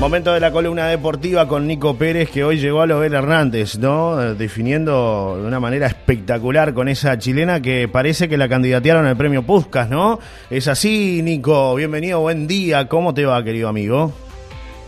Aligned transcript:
Momento 0.00 0.32
de 0.32 0.38
la 0.38 0.52
columna 0.52 0.86
deportiva 0.86 1.48
con 1.48 1.66
Nico 1.66 1.96
Pérez 1.96 2.30
que 2.30 2.44
hoy 2.44 2.58
llegó 2.58 2.82
a 2.82 2.86
Lobel 2.86 3.14
Hernández, 3.14 3.78
¿no? 3.78 4.22
Eh, 4.22 4.34
Definiendo 4.34 5.36
de 5.40 5.46
una 5.46 5.58
manera 5.58 5.88
espectacular 5.88 6.72
con 6.72 6.88
esa 6.88 7.18
chilena 7.18 7.60
que 7.60 7.88
parece 7.88 8.28
que 8.28 8.36
la 8.38 8.48
candidatearon 8.48 9.06
al 9.06 9.16
premio 9.16 9.42
Puscas, 9.42 9.90
¿no? 9.90 10.20
Es 10.50 10.68
así, 10.68 11.20
Nico. 11.22 11.74
Bienvenido, 11.74 12.20
buen 12.20 12.46
día. 12.46 12.86
¿Cómo 12.86 13.12
te 13.12 13.24
va, 13.26 13.42
querido 13.42 13.68
amigo? 13.68 14.12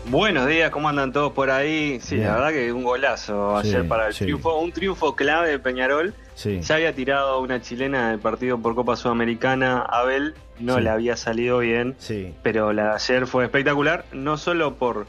Buenos 0.09 0.47
días, 0.47 0.71
¿cómo 0.71 0.87
andan 0.87 1.11
todos 1.11 1.33
por 1.33 1.51
ahí? 1.51 1.99
Sí, 2.01 2.15
Bien. 2.15 2.27
la 2.29 2.35
verdad 2.35 2.49
que 2.51 2.71
un 2.71 2.83
golazo 2.83 3.57
ayer 3.57 3.81
Sí, 3.81 3.87
para 3.87 4.07
el 4.07 4.13
sí. 4.13 4.23
triunfo, 4.23 4.57
un 4.59 4.71
triunfo 4.71 5.13
clave 5.15 5.49
de 5.49 5.59
Peñarol. 5.59 6.13
Sí. 6.35 6.59
Ya 6.61 6.75
había 6.75 6.93
tirado 6.95 7.39
una 7.41 7.61
chilena 7.61 8.09
del 8.11 8.19
partido 8.19 8.57
por 8.57 8.73
Copa 8.75 8.95
Sudamericana, 8.95 9.79
Abel, 9.81 10.33
no 10.59 10.75
Sí. 10.77 10.81
le 10.81 10.89
había 10.89 11.15
salido 11.17 11.59
bien, 11.59 11.95
Sí. 11.99 12.33
pero 12.41 12.73
la 12.73 12.83
de 12.85 12.91
ayer 12.95 13.27
fue 13.27 13.43
espectacular, 13.45 14.05
no 14.11 14.37
solo 14.37 14.75
por, 14.75 15.05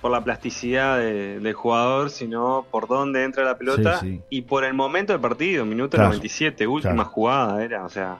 por 0.00 0.10
la 0.10 0.22
plasticidad 0.22 0.98
de- 0.98 1.40
del 1.40 1.54
jugador, 1.54 2.10
sino 2.10 2.66
por 2.70 2.86
dónde 2.86 3.24
entra 3.24 3.44
la 3.44 3.56
pelota 3.56 4.00
y 4.30 4.42
por 4.42 4.64
el 4.64 4.74
momento 4.74 5.12
del 5.12 5.20
partido, 5.20 5.64
minuto 5.64 5.96
Claro, 5.96 6.10
97, 6.10 6.66
última 6.66 6.94
claro. 6.94 7.08
jugada 7.10 7.64
era, 7.64 7.84
o 7.84 7.88
sea, 7.88 8.18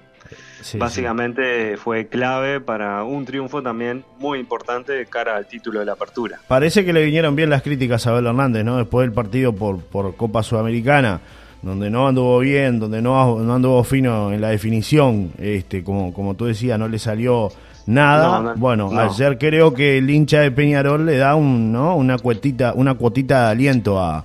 básicamente 0.79 1.77
fue 1.77 2.07
clave 2.09 2.61
para 2.61 3.03
un 3.05 3.25
triunfo 3.25 3.63
también 3.63 4.05
muy 4.19 4.39
importante 4.39 4.93
de 4.93 5.07
cara 5.07 5.37
al 5.37 5.47
título 5.47 5.81
de 5.81 5.87
la 5.87 5.93
apertura. 5.93 6.41
Parece 6.49 6.85
que 6.85 6.93
le 6.93 7.05
vinieron 7.05 7.37
bien 7.37 7.51
las 7.51 7.63
críticas 7.63 8.07
a 8.07 8.11
Abel 8.11 8.27
Hernández, 8.27 8.65
¿no? 8.65 8.77
Después 8.79 9.05
del 9.07 9.13
partido 9.15 9.53
por, 9.55 9.81
por 9.83 10.17
Copa 10.17 10.43
Sudamericana, 10.43 11.21
donde 11.63 11.91
no 11.91 12.09
anduvo 12.09 12.39
bien, 12.41 12.79
donde 12.79 13.03
no, 13.03 13.39
no 13.41 13.55
anduvo 13.55 13.83
fino 13.85 14.33
en 14.33 14.41
la 14.41 14.49
definición, 14.51 15.33
este, 15.39 15.83
como, 15.83 16.13
como 16.13 16.35
tú 16.35 16.45
decías, 16.47 16.79
no 16.79 16.89
le 16.89 16.99
salió 16.99 17.49
nada. 17.87 18.41
No, 18.41 18.43
no, 18.43 18.55
bueno, 18.57 18.91
no. 18.93 19.01
ayer 19.01 19.39
creo 19.39 19.75
que 19.75 19.99
el 19.99 20.09
hincha 20.09 20.41
de 20.41 20.51
Peñarol 20.51 21.05
le 21.07 21.17
da 21.17 21.35
un, 21.35 21.73
¿no? 21.73 21.97
una 21.97 22.19
cuetita, 22.19 22.73
una 22.75 22.95
cuotita 22.95 23.47
de 23.47 23.51
aliento 23.53 23.99
a, 23.99 24.19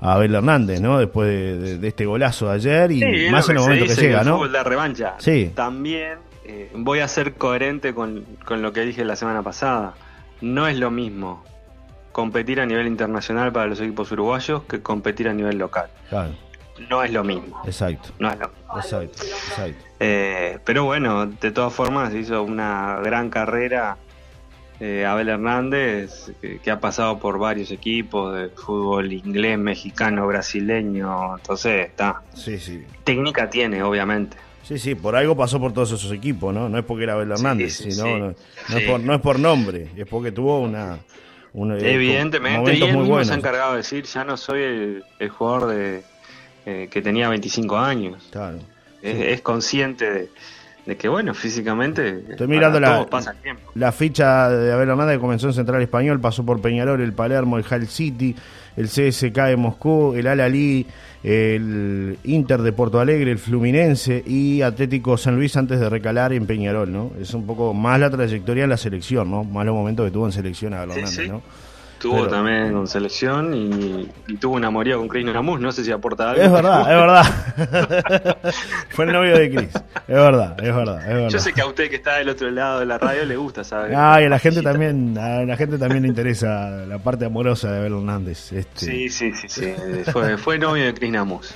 a 0.00 0.12
Abel 0.14 0.34
Hernández, 0.34 0.80
¿no? 0.80 0.98
Después 0.98 1.28
de, 1.28 1.58
de- 1.58 1.78
de 1.78 1.88
este 1.88 2.06
golazo 2.06 2.46
de 2.48 2.54
ayer 2.54 2.90
y 2.92 3.00
Sí, 3.00 3.30
más 3.30 3.48
en 3.48 3.56
el 3.56 3.62
se 3.62 3.68
momento 3.68 3.94
que, 3.94 4.00
llega, 4.00 4.24
¿no? 4.24 4.48
da 4.48 4.64
revancha. 4.64 5.14
Sí. 5.18 5.52
También 5.54 6.18
eh, 6.44 6.70
voy 6.74 6.98
a 7.00 7.06
ser 7.08 7.34
coherente 7.34 7.94
con, 7.94 8.24
con 8.44 8.62
lo 8.62 8.72
que 8.72 8.80
dije 8.80 9.04
la 9.04 9.14
semana 9.16 9.42
pasada. 9.42 9.94
No 10.40 10.66
es 10.66 10.78
lo 10.78 10.90
mismo 10.90 11.44
competir 12.12 12.60
a 12.60 12.66
nivel 12.66 12.86
internacional 12.88 13.52
para 13.52 13.66
los 13.66 13.80
equipos 13.80 14.10
uruguayos 14.10 14.62
que 14.64 14.80
competir 14.82 15.28
a 15.28 15.34
nivel 15.34 15.58
local. 15.58 15.86
Claro, 16.08 16.30
No 16.88 17.02
es 17.02 17.12
lo 17.12 17.22
mismo. 17.24 17.60
exacto, 17.66 18.10
No 18.18 18.30
es 18.30 18.38
lo 18.38 18.48
mismo. 18.48 18.76
exacto, 18.76 19.22
exacto. 19.24 19.84
Eh, 20.00 20.58
pero 20.64 20.84
bueno, 20.84 21.26
de 21.26 21.50
todas 21.50 21.72
formas 21.72 22.14
hizo 22.14 22.42
una 22.42 23.00
gran 23.04 23.28
carrera 23.28 23.96
eh, 24.82 25.04
Abel 25.04 25.28
Hernández, 25.28 26.32
que, 26.40 26.58
que 26.58 26.70
ha 26.70 26.80
pasado 26.80 27.18
por 27.18 27.38
varios 27.38 27.70
equipos 27.70 28.34
de 28.34 28.48
fútbol 28.48 29.12
inglés, 29.12 29.58
mexicano, 29.58 30.26
brasileño. 30.26 31.36
Entonces, 31.36 31.88
está. 31.88 32.22
Sí, 32.34 32.58
sí. 32.58 32.82
Técnica 33.04 33.50
tiene, 33.50 33.82
obviamente. 33.82 34.38
Sí, 34.62 34.78
sí, 34.78 34.94
por 34.94 35.16
algo 35.16 35.36
pasó 35.36 35.60
por 35.60 35.72
todos 35.74 35.92
esos 35.92 36.10
equipos, 36.12 36.54
¿no? 36.54 36.68
No 36.70 36.78
es 36.78 36.84
porque 36.84 37.04
era 37.04 37.12
Abel 37.14 37.30
Hernández, 37.32 37.74
sí, 37.76 37.90
sino, 37.92 38.04
sí. 38.06 38.12
no, 38.12 38.18
no 38.20 38.30
es 38.30 38.36
Sí. 38.84 38.88
por, 38.88 39.00
no 39.00 39.14
es 39.14 39.20
por 39.20 39.38
nombre, 39.38 39.88
es 39.96 40.06
porque 40.06 40.32
tuvo 40.32 40.60
una... 40.60 40.98
una- 41.52 41.76
Evidentemente, 41.76 42.74
y 42.74 42.82
él 42.82 42.92
muy 42.94 43.02
mismo 43.02 43.22
se 43.24 43.32
ha 43.32 43.36
encargado 43.36 43.72
de 43.72 43.78
decir, 43.78 44.04
ya 44.04 44.24
no 44.24 44.36
soy 44.38 44.62
el, 44.62 45.04
el 45.18 45.28
jugador 45.28 45.66
de 45.68 46.02
eh, 46.66 46.88
que 46.90 47.02
tenía 47.02 47.28
25 47.28 47.78
años. 47.78 48.28
Claro. 48.30 48.58
Es, 49.02 49.16
es 49.18 49.40
consciente 49.40 50.10
de, 50.10 50.28
de 50.86 50.96
que, 50.96 51.08
bueno, 51.08 51.32
físicamente 51.34 52.22
Estoy 52.30 52.46
mirando 52.48 52.78
la- 52.80 52.94
todos 52.96 53.06
pasa 53.06 53.30
el 53.32 53.36
tiempo. 53.38 53.70
La 53.74 53.92
ficha 53.92 54.50
de 54.50 54.72
Abel 54.72 54.88
Hernández 54.90 55.16
que 55.16 55.20
comenzó 55.20 55.46
en 55.48 55.54
Central 55.54 55.80
Español, 55.82 56.20
pasó 56.20 56.44
por 56.44 56.60
Peñarol, 56.60 57.00
el 57.00 57.12
Palermo, 57.12 57.56
el 57.58 57.64
Hull 57.70 57.86
City, 57.88 58.34
el 58.76 58.86
CSK 58.88 59.36
de 59.46 59.56
Moscú, 59.56 60.14
el 60.14 60.26
Al 60.26 60.40
Alí, 60.40 60.86
el 61.22 62.18
Inter 62.24 62.62
de 62.62 62.72
Porto 62.72 63.00
Alegre, 63.00 63.30
el 63.30 63.38
Fluminense 63.38 64.22
y 64.26 64.62
Atlético 64.62 65.16
San 65.16 65.36
Luis 65.36 65.56
antes 65.56 65.80
de 65.80 65.88
recalar 65.88 66.32
en 66.32 66.46
Peñarol, 66.46 66.90
¿no? 66.92 67.10
Es 67.20 67.34
un 67.34 67.46
poco 67.46 67.72
más 67.74 67.98
la 68.00 68.10
trayectoria 68.10 68.64
en 68.64 68.70
la 68.70 68.76
selección, 68.76 69.30
¿no? 69.30 69.44
Más 69.44 69.64
los 69.66 69.74
momentos 69.74 70.06
que 70.06 70.12
tuvo 70.12 70.26
en 70.26 70.32
selección 70.32 70.74
Abel 70.74 70.90
Sí, 70.92 70.98
Hernández, 70.98 71.24
sí. 71.24 71.28
¿no? 71.30 71.42
Tuvo 72.00 72.14
Pero- 72.16 72.28
también 72.28 72.72
con 72.72 72.86
selección 72.88 73.52
y, 73.54 74.08
y 74.26 74.36
tuvo 74.38 74.56
una 74.56 74.70
moría 74.70 74.96
con 74.96 75.06
Chris 75.06 75.26
Namus, 75.26 75.60
no 75.60 75.70
sé 75.70 75.84
si 75.84 75.92
aporta 75.92 76.30
algo. 76.30 76.42
Es 76.42 76.50
verdad, 76.50 76.80
es 76.80 77.66
verdad. 77.66 78.38
Fue 78.88 79.04
el 79.04 79.12
novio 79.12 79.36
de 79.38 79.50
Cris. 79.50 79.68
Es 80.08 80.14
verdad, 80.16 80.56
es 80.58 80.74
verdad, 80.74 81.00
es 81.02 81.06
verdad. 81.14 81.28
Yo 81.28 81.38
sé 81.38 81.52
que 81.52 81.60
a 81.60 81.66
usted 81.66 81.90
que 81.90 81.96
está 81.96 82.16
del 82.16 82.30
otro 82.30 82.50
lado 82.50 82.80
de 82.80 82.86
la 82.86 82.96
radio 82.96 83.24
le 83.26 83.36
gusta, 83.36 83.64
¿sabe? 83.64 83.94
Ah, 83.94 84.18
y 84.20 84.24
a 84.24 84.28
la 84.30 84.38
gente 84.38 84.62
también, 84.62 85.16
a 85.18 85.42
la 85.44 85.56
gente 85.58 85.76
también 85.76 86.02
le 86.02 86.08
interesa 86.08 86.70
la 86.88 86.98
parte 86.98 87.26
amorosa 87.26 87.70
de 87.70 87.78
Abel 87.80 87.92
Hernández. 87.92 88.50
Este. 88.52 88.86
Sí, 88.86 89.08
sí, 89.10 89.32
sí, 89.34 89.48
sí. 89.48 89.74
Fue, 90.10 90.38
fue 90.38 90.58
novio 90.58 90.86
de 90.86 90.94
Chris 90.94 91.10
Namus. 91.12 91.54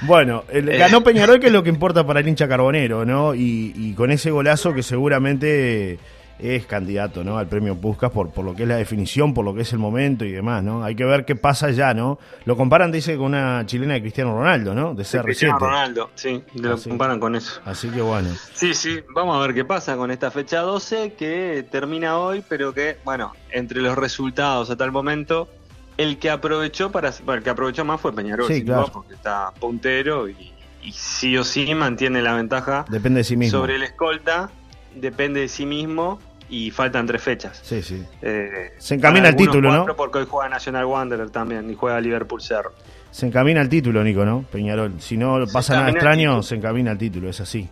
Bueno, 0.00 0.44
el- 0.48 0.68
Eh. 0.70 0.78
ganó 0.78 1.02
Peñarol, 1.04 1.38
que 1.40 1.48
es 1.48 1.52
lo 1.52 1.62
que 1.62 1.68
importa 1.68 2.06
para 2.06 2.20
el 2.20 2.28
hincha 2.28 2.48
carbonero, 2.48 3.04
¿no? 3.04 3.34
Y, 3.34 3.72
y 3.76 3.92
con 3.92 4.10
ese 4.10 4.30
golazo 4.30 4.72
que 4.72 4.82
seguramente 4.82 5.98
es 6.38 6.66
candidato, 6.66 7.22
¿no? 7.22 7.38
Al 7.38 7.46
premio 7.46 7.76
Puskas 7.76 8.10
por, 8.10 8.30
por 8.30 8.44
lo 8.44 8.54
que 8.54 8.64
es 8.64 8.68
la 8.68 8.76
definición, 8.76 9.32
por 9.34 9.44
lo 9.44 9.54
que 9.54 9.62
es 9.62 9.72
el 9.72 9.78
momento 9.78 10.24
y 10.24 10.32
demás, 10.32 10.62
¿no? 10.62 10.82
Hay 10.84 10.94
que 10.96 11.04
ver 11.04 11.24
qué 11.24 11.36
pasa 11.36 11.70
ya, 11.70 11.94
¿no? 11.94 12.18
Lo 12.44 12.56
comparan, 12.56 12.90
dice, 12.90 13.16
con 13.16 13.26
una 13.26 13.64
chilena 13.66 13.94
de 13.94 14.00
Cristiano 14.00 14.34
Ronaldo, 14.36 14.74
¿no? 14.74 14.94
De 14.94 15.04
Cristiano 15.04 15.56
CR7. 15.56 15.60
Ronaldo, 15.60 16.10
sí, 16.14 16.42
lo 16.54 16.74
Así. 16.74 16.88
comparan 16.88 17.20
con 17.20 17.34
eso. 17.36 17.60
Así 17.64 17.88
que 17.88 18.00
bueno. 18.02 18.28
Sí, 18.52 18.74
sí, 18.74 19.00
vamos 19.14 19.36
a 19.36 19.40
ver 19.46 19.54
qué 19.54 19.64
pasa 19.64 19.96
con 19.96 20.10
esta 20.10 20.30
fecha 20.30 20.60
12 20.60 21.14
que 21.14 21.66
termina 21.70 22.18
hoy, 22.18 22.42
pero 22.48 22.74
que, 22.74 22.98
bueno, 23.04 23.32
entre 23.50 23.80
los 23.80 23.96
resultados 23.96 24.70
hasta 24.70 24.84
el 24.84 24.92
momento, 24.92 25.48
el 25.96 26.18
que 26.18 26.30
aprovechó 26.30 26.90
para 26.90 27.12
bueno, 27.24 27.38
el 27.38 27.44
que 27.44 27.50
aprovechó 27.50 27.84
más 27.84 28.00
fue 28.00 28.12
Peñarol, 28.12 28.48
Sí, 28.48 28.64
claro. 28.64 28.90
porque 28.92 29.14
está 29.14 29.52
puntero 29.60 30.28
y, 30.28 30.52
y 30.82 30.90
sí 30.92 31.36
o 31.38 31.44
sí 31.44 31.72
mantiene 31.74 32.20
la 32.20 32.34
ventaja 32.34 32.84
Depende 32.90 33.18
de 33.18 33.24
sí 33.24 33.36
mismo. 33.36 33.60
sobre 33.60 33.76
el 33.76 33.84
escolta, 33.84 34.50
depende 34.94 35.40
de 35.40 35.48
sí 35.48 35.66
mismo 35.66 36.20
y 36.48 36.70
faltan 36.70 37.06
tres 37.06 37.22
fechas. 37.22 37.60
Sí, 37.62 37.82
sí. 37.82 38.02
Eh, 38.22 38.72
Se 38.78 38.94
encamina 38.94 39.28
al 39.28 39.36
título, 39.36 39.72
¿no? 39.72 39.96
Porque 39.96 40.18
hoy 40.18 40.26
juega 40.28 40.48
National 40.48 40.84
Wanderer 40.84 41.30
también 41.30 41.70
y 41.70 41.74
juega 41.74 42.00
Liverpool 42.00 42.42
Cerro. 42.42 42.72
Se 43.10 43.26
encamina 43.26 43.60
al 43.60 43.68
título, 43.68 44.02
Nico, 44.02 44.24
¿no? 44.24 44.44
Peñarol. 44.50 45.00
Si 45.00 45.16
no 45.16 45.44
pasa 45.52 45.76
nada 45.76 45.90
extraño, 45.90 46.42
se 46.42 46.56
encamina 46.56 46.90
al 46.90 46.98
título, 46.98 47.28
es 47.28 47.40
así. 47.40 47.68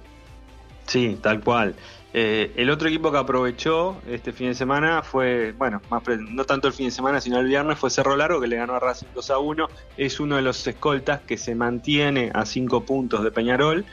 Sí, 0.86 1.18
tal 1.20 1.40
cual. 1.40 1.74
Eh, 2.14 2.52
el 2.56 2.68
otro 2.68 2.88
equipo 2.88 3.10
que 3.10 3.16
aprovechó 3.18 3.96
este 4.06 4.32
fin 4.32 4.48
de 4.48 4.54
semana 4.54 5.02
fue, 5.02 5.52
bueno, 5.52 5.80
más 5.88 6.02
no 6.30 6.44
tanto 6.44 6.68
el 6.68 6.74
fin 6.74 6.86
de 6.86 6.90
semana, 6.92 7.20
sino 7.20 7.38
el 7.40 7.46
viernes, 7.46 7.78
fue 7.78 7.88
Cerro 7.88 8.16
Largo, 8.16 8.40
que 8.40 8.46
le 8.46 8.56
ganó 8.56 8.74
a 8.74 8.80
Racing 8.80 9.06
2 9.14 9.30
a 9.30 9.38
1. 9.38 9.68
Es 9.96 10.20
uno 10.20 10.36
de 10.36 10.42
los 10.42 10.66
escoltas 10.66 11.22
que 11.22 11.38
se 11.38 11.54
mantiene 11.54 12.30
a 12.34 12.44
5 12.44 12.84
puntos 12.84 13.24
de 13.24 13.30
Peñarol. 13.30 13.86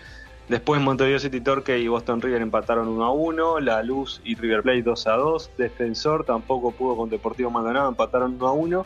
Después 0.50 0.82
Montevideo 0.82 1.20
City 1.20 1.42
Torque 1.42 1.78
y 1.78 1.88
Boston 1.88 2.22
River 2.22 2.42
empataron 2.42 2.88
1 2.88 3.06
a 3.06 3.12
1. 3.12 3.60
La 3.60 3.84
Luz 3.84 4.20
y 4.26 4.34
River 4.34 4.64
Plate 4.64 4.82
2 4.82 5.08
a 5.08 5.14
2. 5.14 5.52
Defensor 5.58 6.26
tampoco 6.26 6.72
pudo 6.72 6.98
con 6.98 7.10
Deportivo 7.10 7.52
Maldonado, 7.52 7.88
empataron 7.88 8.34
1 8.34 8.48
a 8.48 8.52
1. 8.52 8.86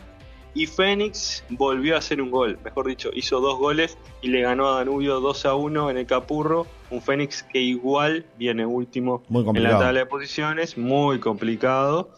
Y 0.52 0.66
Fénix 0.66 1.42
volvió 1.48 1.96
a 1.96 1.98
hacer 1.98 2.20
un 2.20 2.30
gol, 2.30 2.58
mejor 2.62 2.86
dicho, 2.86 3.10
hizo 3.12 3.40
dos 3.40 3.58
goles 3.58 3.98
y 4.22 4.28
le 4.28 4.42
ganó 4.42 4.68
a 4.68 4.76
Danubio 4.76 5.18
2 5.18 5.46
a 5.46 5.54
1 5.54 5.90
en 5.90 5.96
el 5.96 6.06
Capurro. 6.06 6.66
Un 6.90 7.02
Fénix 7.02 7.42
que 7.42 7.58
igual 7.58 8.26
viene 8.38 8.64
último 8.64 9.24
Muy 9.28 9.44
en 9.48 9.62
la 9.62 9.70
tabla 9.70 10.00
de 10.00 10.06
posiciones, 10.06 10.78
muy 10.78 11.18
complicado. 11.18 12.10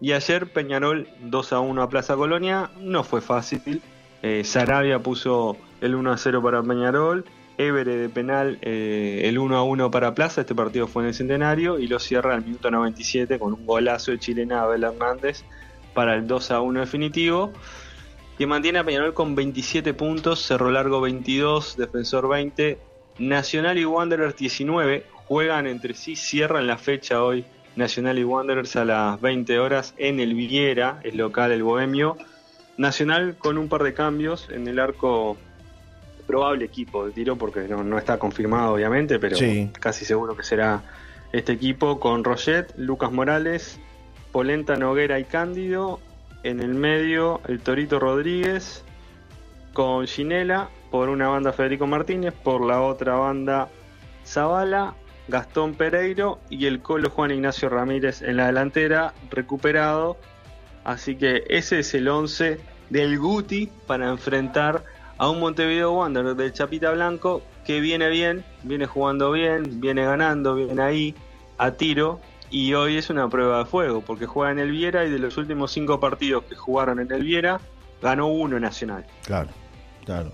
Y 0.00 0.12
ayer 0.12 0.50
Peñarol 0.50 1.08
2 1.24 1.52
a 1.52 1.60
1 1.60 1.82
a 1.82 1.88
Plaza 1.88 2.14
Colonia, 2.14 2.70
no 2.78 3.04
fue 3.04 3.20
fácil. 3.20 3.82
Eh, 4.22 4.44
Sarabia 4.44 5.00
puso 5.00 5.56
el 5.82 5.94
1 5.94 6.12
a 6.12 6.16
0 6.16 6.42
para 6.42 6.62
Peñarol. 6.62 7.26
Évere 7.56 7.96
de 7.96 8.08
penal 8.08 8.58
eh, 8.62 9.22
el 9.24 9.38
1 9.38 9.56
a 9.56 9.62
1 9.62 9.90
para 9.90 10.14
Plaza, 10.14 10.40
este 10.40 10.54
partido 10.54 10.88
fue 10.88 11.04
en 11.04 11.08
el 11.08 11.14
centenario 11.14 11.78
y 11.78 11.86
lo 11.86 12.00
cierra 12.00 12.34
al 12.34 12.44
minuto 12.44 12.70
97 12.70 13.38
con 13.38 13.52
un 13.52 13.64
golazo 13.64 14.10
de 14.10 14.18
chilena 14.18 14.62
Abel 14.62 14.82
Hernández 14.82 15.44
para 15.94 16.14
el 16.14 16.26
2 16.26 16.50
a 16.50 16.60
1 16.60 16.80
definitivo. 16.80 17.52
Que 18.36 18.48
mantiene 18.48 18.80
a 18.80 18.84
Peñarol 18.84 19.14
con 19.14 19.36
27 19.36 19.94
puntos, 19.94 20.44
Cerro 20.44 20.70
Largo 20.70 21.00
22, 21.00 21.76
Defensor 21.76 22.28
20, 22.28 22.78
Nacional 23.18 23.78
y 23.78 23.84
Wanderers 23.84 24.36
19. 24.36 25.06
Juegan 25.28 25.68
entre 25.68 25.94
sí, 25.94 26.16
cierran 26.16 26.66
la 26.66 26.76
fecha 26.76 27.22
hoy 27.22 27.44
Nacional 27.76 28.18
y 28.18 28.24
Wanderers 28.24 28.76
a 28.76 28.84
las 28.84 29.20
20 29.20 29.58
horas 29.58 29.94
en 29.96 30.20
el 30.20 30.34
Viera, 30.34 31.00
es 31.02 31.14
local 31.14 31.52
el 31.52 31.62
Bohemio. 31.62 32.16
Nacional 32.76 33.36
con 33.38 33.56
un 33.56 33.68
par 33.68 33.84
de 33.84 33.94
cambios 33.94 34.48
en 34.50 34.66
el 34.66 34.78
arco, 34.78 35.36
probable 36.26 36.64
equipo 36.64 37.06
de 37.06 37.12
tiro, 37.12 37.36
porque 37.36 37.60
no, 37.68 37.82
no 37.84 37.98
está 37.98 38.18
confirmado 38.18 38.74
obviamente, 38.74 39.18
pero 39.18 39.36
Sí. 39.36 39.70
casi 39.80 40.04
seguro 40.04 40.36
que 40.36 40.42
será 40.42 40.82
este 41.32 41.52
equipo 41.52 42.00
con 42.00 42.24
Roget, 42.24 42.72
Lucas 42.76 43.12
Morales, 43.12 43.78
Polenta, 44.32 44.76
Noguera 44.76 45.18
y 45.18 45.24
Cándido. 45.24 46.00
En 46.42 46.60
el 46.60 46.74
medio, 46.74 47.40
el 47.48 47.60
Torito 47.60 47.98
Rodríguez, 47.98 48.84
con 49.72 50.06
Ginela, 50.06 50.68
por 50.90 51.08
una 51.08 51.28
banda 51.28 51.52
Federico 51.52 51.86
Martínez, 51.86 52.34
por 52.34 52.64
la 52.64 52.80
otra 52.82 53.14
banda 53.14 53.68
Zavala, 54.26 54.94
Gastón 55.26 55.74
Pereiro 55.74 56.38
y 56.50 56.66
el 56.66 56.80
Colo 56.80 57.08
Juan 57.10 57.30
Ignacio 57.30 57.68
Ramírez 57.70 58.20
en 58.22 58.36
la 58.36 58.46
delantera, 58.46 59.14
recuperado 59.30 60.18
Así 60.84 61.16
que 61.16 61.44
ese 61.48 61.78
es 61.78 61.94
el 61.94 62.08
11 62.08 62.60
del 62.90 63.18
Guti 63.18 63.70
para 63.86 64.10
enfrentar 64.10 64.84
a 65.18 65.28
un 65.28 65.40
Montevideo 65.40 65.92
Wanderers 65.92 66.36
del 66.36 66.52
Chapita 66.52 66.90
Blanco 66.92 67.42
que 67.64 67.80
viene 67.80 68.08
bien, 68.08 68.44
viene 68.62 68.86
jugando 68.86 69.32
bien, 69.32 69.80
viene 69.80 70.04
ganando, 70.04 70.54
viene 70.54 70.82
ahí 70.82 71.14
a 71.58 71.72
tiro 71.72 72.20
y 72.50 72.74
hoy 72.74 72.96
es 72.96 73.10
una 73.10 73.28
prueba 73.28 73.58
de 73.58 73.64
fuego 73.64 74.00
porque 74.00 74.26
juega 74.26 74.52
en 74.52 74.58
el 74.58 74.70
Viera 74.70 75.04
y 75.04 75.10
de 75.10 75.18
los 75.18 75.36
últimos 75.36 75.72
cinco 75.72 76.00
partidos 76.00 76.44
que 76.44 76.54
jugaron 76.54 77.00
en 77.00 77.10
el 77.10 77.22
Viera 77.22 77.60
ganó 78.02 78.26
uno 78.26 78.60
Nacional. 78.60 79.06
Claro, 79.24 79.48
claro. 80.04 80.32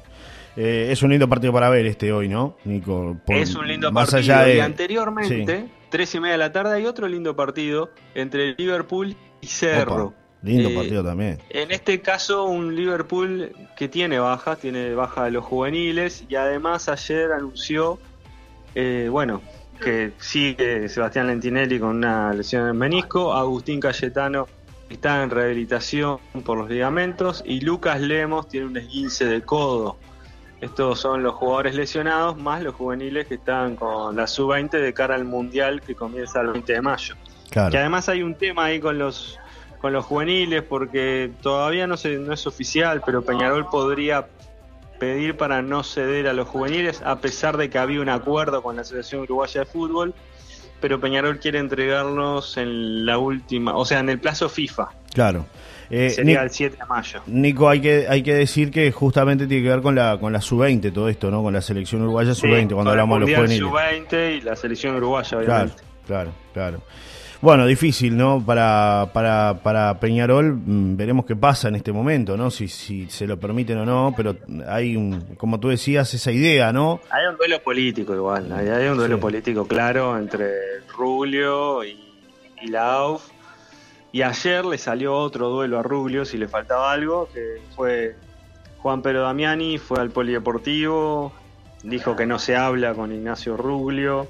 Eh, 0.56 0.88
es 0.90 1.02
un 1.02 1.10
lindo 1.10 1.28
partido 1.28 1.52
para 1.52 1.70
ver 1.70 1.86
este 1.86 2.12
hoy, 2.12 2.28
¿no, 2.28 2.56
Nico? 2.64 3.16
es 3.28 3.54
un 3.54 3.68
lindo 3.68 3.92
más 3.92 4.10
partido. 4.10 4.34
Allá 4.34 4.46
de... 4.46 4.56
Y 4.56 4.60
anteriormente, 4.60 5.68
tres 5.88 6.14
y 6.14 6.20
media 6.20 6.32
de 6.32 6.38
la 6.38 6.52
tarde, 6.52 6.74
hay 6.74 6.86
otro 6.86 7.06
lindo 7.06 7.36
partido 7.36 7.90
entre 8.14 8.54
Liverpool 8.54 9.16
y 9.40 9.46
Cerro. 9.46 10.14
Lindo 10.42 10.70
eh, 10.70 10.74
partido 10.74 11.04
también. 11.04 11.38
En 11.50 11.70
este 11.70 12.00
caso, 12.00 12.44
un 12.44 12.74
Liverpool 12.74 13.52
que 13.76 13.88
tiene 13.88 14.18
bajas, 14.18 14.58
tiene 14.58 14.94
baja 14.94 15.24
de 15.24 15.32
los 15.32 15.44
juveniles 15.44 16.24
y 16.28 16.36
además 16.36 16.88
ayer 16.88 17.32
anunció, 17.32 17.98
eh, 18.74 19.08
bueno, 19.10 19.42
que 19.80 20.12
sigue 20.18 20.88
Sebastián 20.88 21.26
Lentinelli 21.26 21.78
con 21.78 21.96
una 21.96 22.32
lesión 22.32 22.62
en 22.62 22.68
el 22.68 22.74
menisco, 22.74 23.32
Agustín 23.32 23.80
Cayetano 23.80 24.46
está 24.88 25.22
en 25.22 25.30
rehabilitación 25.30 26.18
por 26.44 26.58
los 26.58 26.68
ligamentos 26.68 27.42
y 27.46 27.60
Lucas 27.60 28.00
Lemos 28.00 28.48
tiene 28.48 28.66
un 28.66 28.76
esguince 28.76 29.24
de 29.24 29.42
codo. 29.42 29.96
Estos 30.60 31.00
son 31.00 31.22
los 31.22 31.34
jugadores 31.34 31.74
lesionados 31.74 32.36
más 32.36 32.62
los 32.62 32.74
juveniles 32.74 33.26
que 33.26 33.36
están 33.36 33.76
con 33.76 34.14
la 34.16 34.26
sub-20 34.26 34.70
de 34.70 34.92
cara 34.92 35.14
al 35.14 35.24
Mundial 35.24 35.80
que 35.80 35.94
comienza 35.94 36.40
el 36.42 36.48
20 36.48 36.72
de 36.72 36.82
mayo. 36.82 37.14
Que 37.50 37.78
además 37.78 38.08
hay 38.08 38.22
un 38.22 38.34
tema 38.34 38.66
ahí 38.66 38.78
con 38.78 38.98
los 38.98 39.39
con 39.80 39.92
los 39.92 40.04
juveniles 40.04 40.62
porque 40.62 41.30
todavía 41.42 41.86
no, 41.86 41.96
se, 41.96 42.16
no 42.18 42.32
es 42.32 42.46
oficial, 42.46 43.02
pero 43.04 43.22
Peñarol 43.22 43.66
podría 43.66 44.26
pedir 44.98 45.36
para 45.36 45.62
no 45.62 45.82
ceder 45.82 46.28
a 46.28 46.32
los 46.34 46.46
juveniles 46.46 47.00
a 47.02 47.20
pesar 47.20 47.56
de 47.56 47.70
que 47.70 47.78
había 47.78 48.00
un 48.00 48.10
acuerdo 48.10 48.62
con 48.62 48.76
la 48.76 48.82
Asociación 48.82 49.22
Uruguaya 49.22 49.60
de 49.60 49.66
Fútbol, 49.66 50.14
pero 50.80 51.00
Peñarol 51.00 51.38
quiere 51.38 51.58
entregarnos 51.58 52.56
en 52.58 53.06
la 53.06 53.18
última, 53.18 53.74
o 53.74 53.84
sea, 53.84 54.00
en 54.00 54.10
el 54.10 54.18
plazo 54.18 54.48
FIFA. 54.48 54.88
Claro. 55.14 55.46
Eh, 55.90 56.10
Sería 56.10 56.42
el 56.42 56.50
7 56.50 56.76
de 56.76 56.86
mayo. 56.86 57.20
Nico, 57.26 57.68
hay 57.68 57.80
que, 57.80 58.06
hay 58.08 58.22
que 58.22 58.34
decir 58.34 58.70
que 58.70 58.92
justamente 58.92 59.46
tiene 59.48 59.64
que 59.64 59.70
ver 59.70 59.82
con 59.82 59.96
la, 59.96 60.18
con 60.20 60.32
la 60.32 60.40
sub-20 60.40 60.92
todo 60.92 61.08
esto, 61.08 61.30
¿no? 61.32 61.42
Con 61.42 61.52
la 61.52 61.60
selección 61.62 62.02
uruguaya 62.02 62.32
sub-20, 62.32 62.74
cuando 62.74 62.90
hablamos 62.92 63.20
de 63.20 63.26
los 63.26 63.34
juveniles. 63.34 63.58
sub-20 63.58 64.36
y 64.36 64.40
la 64.42 64.54
selección 64.54 64.94
uruguaya, 64.94 65.38
obviamente. 65.38 65.82
Claro, 66.06 66.32
claro, 66.52 66.78
claro. 66.78 66.82
Bueno, 67.42 67.64
difícil, 67.64 68.18
¿no? 68.18 68.44
Para, 68.44 69.08
para, 69.14 69.60
para 69.62 69.98
Peñarol, 69.98 70.56
mm, 70.56 70.96
veremos 70.96 71.24
qué 71.24 71.34
pasa 71.34 71.68
en 71.68 71.76
este 71.76 71.90
momento, 71.90 72.36
¿no? 72.36 72.50
Si, 72.50 72.68
si 72.68 73.08
se 73.08 73.26
lo 73.26 73.40
permiten 73.40 73.78
o 73.78 73.86
no, 73.86 74.12
pero 74.14 74.36
hay, 74.68 74.94
un, 74.94 75.36
como 75.38 75.58
tú 75.58 75.68
decías, 75.68 76.12
esa 76.12 76.32
idea, 76.32 76.70
¿no? 76.70 77.00
Hay 77.08 77.26
un 77.26 77.38
duelo 77.38 77.62
político 77.62 78.14
igual, 78.14 78.52
hay, 78.52 78.88
un 78.88 78.98
duelo 78.98 79.18
político 79.18 79.66
claro 79.66 80.18
entre 80.18 80.80
Rubio 80.94 81.82
y, 81.82 81.98
y 82.60 82.66
la 82.66 82.92
AUF. 82.92 83.30
Y 84.12 84.20
ayer 84.20 84.62
le 84.66 84.76
salió 84.76 85.16
otro 85.16 85.48
duelo 85.48 85.78
a 85.78 85.82
Rubio, 85.82 86.26
si 86.26 86.36
le 86.36 86.46
faltaba 86.46 86.92
algo, 86.92 87.26
que 87.32 87.62
fue 87.74 88.16
Juan 88.78 89.00
Pedro 89.00 89.22
Damiani, 89.22 89.78
fue 89.78 89.98
al 89.98 90.10
polideportivo, 90.10 91.32
dijo 91.84 92.16
que 92.16 92.26
no 92.26 92.38
se 92.38 92.54
habla 92.56 92.92
con 92.92 93.12
Ignacio 93.12 93.56
Rubio 93.56 94.28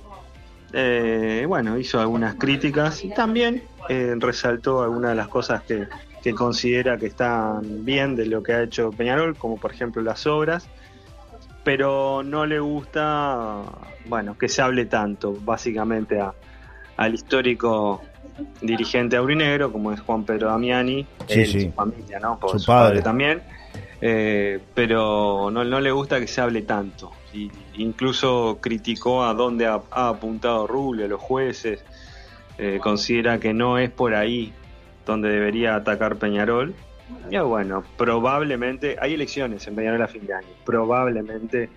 eh, 0.72 1.44
bueno, 1.46 1.78
hizo 1.78 2.00
algunas 2.00 2.36
críticas 2.36 3.04
y 3.04 3.10
también 3.10 3.62
eh, 3.88 4.14
resaltó 4.18 4.82
algunas 4.82 5.10
de 5.10 5.16
las 5.16 5.28
cosas 5.28 5.62
que, 5.62 5.88
considera 6.34 6.98
que 6.98 7.06
están 7.06 7.84
bien 7.84 8.14
de 8.14 8.26
lo 8.26 8.42
que 8.42 8.52
ha 8.52 8.62
hecho 8.62 8.90
Peñarol, 8.90 9.36
como 9.36 9.56
por 9.56 9.72
ejemplo 9.72 10.02
las 10.02 10.26
obras, 10.26 10.68
pero 11.64 12.22
no 12.22 12.46
le 12.46 12.60
gusta, 12.60 13.62
bueno, 14.06 14.36
que 14.36 14.48
se 14.48 14.62
hable 14.62 14.84
tanto, 14.86 15.36
básicamente 15.40 16.20
al 16.96 17.14
histórico 17.14 18.02
dirigente 18.60 19.16
aurinegro, 19.16 19.72
como 19.72 19.92
es 19.92 20.00
Juan 20.00 20.24
Pedro 20.24 20.48
Damiani, 20.48 21.06
su 21.26 21.72
familia, 21.72 22.18
¿no? 22.20 22.38
Por 22.38 22.58
su, 22.58 22.66
padre. 22.66 23.02
también, 23.02 23.42
eh, 24.00 24.60
pero 24.74 25.50
no, 25.50 25.64
no 25.64 25.80
le 25.80 25.90
gusta 25.90 26.20
que 26.20 26.26
se 26.26 26.40
hable 26.40 26.62
tanto 26.62 27.12
incluso 27.74 28.58
criticó 28.60 29.24
a 29.24 29.34
dónde 29.34 29.66
ha, 29.66 29.80
apuntado 29.90 30.66
Rubio, 30.66 31.06
los 31.08 31.20
jueces, 31.20 31.84
eh, 32.58 32.78
considera 32.82 33.38
que 33.38 33.52
no 33.54 33.78
es 33.78 33.90
por 33.90 34.14
ahí 34.14 34.52
donde 35.06 35.30
debería 35.30 35.76
atacar 35.76 36.16
Peñarol. 36.16 36.74
Y 37.30 37.38
bueno, 37.38 37.82
probablemente, 37.96 38.96
hay 39.00 39.14
elecciones 39.14 39.66
en 39.66 39.74
Peñarol 39.74 40.02
a 40.02 40.08
fin 40.08 40.26
de 40.26 40.34
año, 40.34 40.48
probablemente 40.64 41.68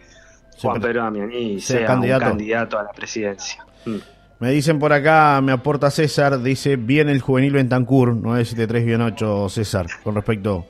Juan 0.62 0.80
Pedro 0.80 1.04
Damiani 1.04 1.60
sea, 1.60 1.88
candidato. 1.88 2.26
un 2.26 2.32
candidato 2.32 2.80
a 2.80 2.84
la 2.84 2.92
presidencia. 2.92 3.66
Mm. 3.86 3.98
Me 4.40 4.52
dicen 4.52 4.80
por 4.80 4.92
acá, 4.92 5.40
me 5.42 5.52
aporta 5.52 5.90
César, 5.90 6.42
dice 6.42 6.76
bien 6.76 7.08
el 7.10 7.22
juvenil 7.22 7.54
Bentancur, 7.54 8.16
973 8.16 8.86
bien 8.86 9.02
8 9.02 9.50
César, 9.50 9.88
con 10.04 10.16
respecto 10.16 10.66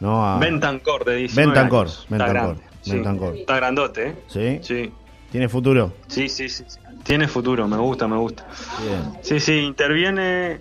¿no? 0.00 0.24
a... 0.26 0.38
Bentancor, 0.38 1.04
de 1.04 1.16
19 1.16 1.46
Bentancor, 1.46 1.88
Bentancor. 2.08 3.36
Está 3.36 3.56
grandote, 3.56 4.08
¿eh? 4.08 4.16
¿Sí? 4.28 4.58
Sí. 4.62 4.92
¿Tiene 5.30 5.48
futuro? 5.48 5.92
Sí, 6.06 6.28
sí, 6.28 6.48
sí. 6.48 6.64
Tiene 7.02 7.28
futuro, 7.28 7.68
me 7.68 7.76
gusta, 7.76 8.08
me 8.08 8.16
gusta. 8.16 8.46
Sí, 9.20 9.40
sí, 9.40 9.58
interviene. 9.58 10.60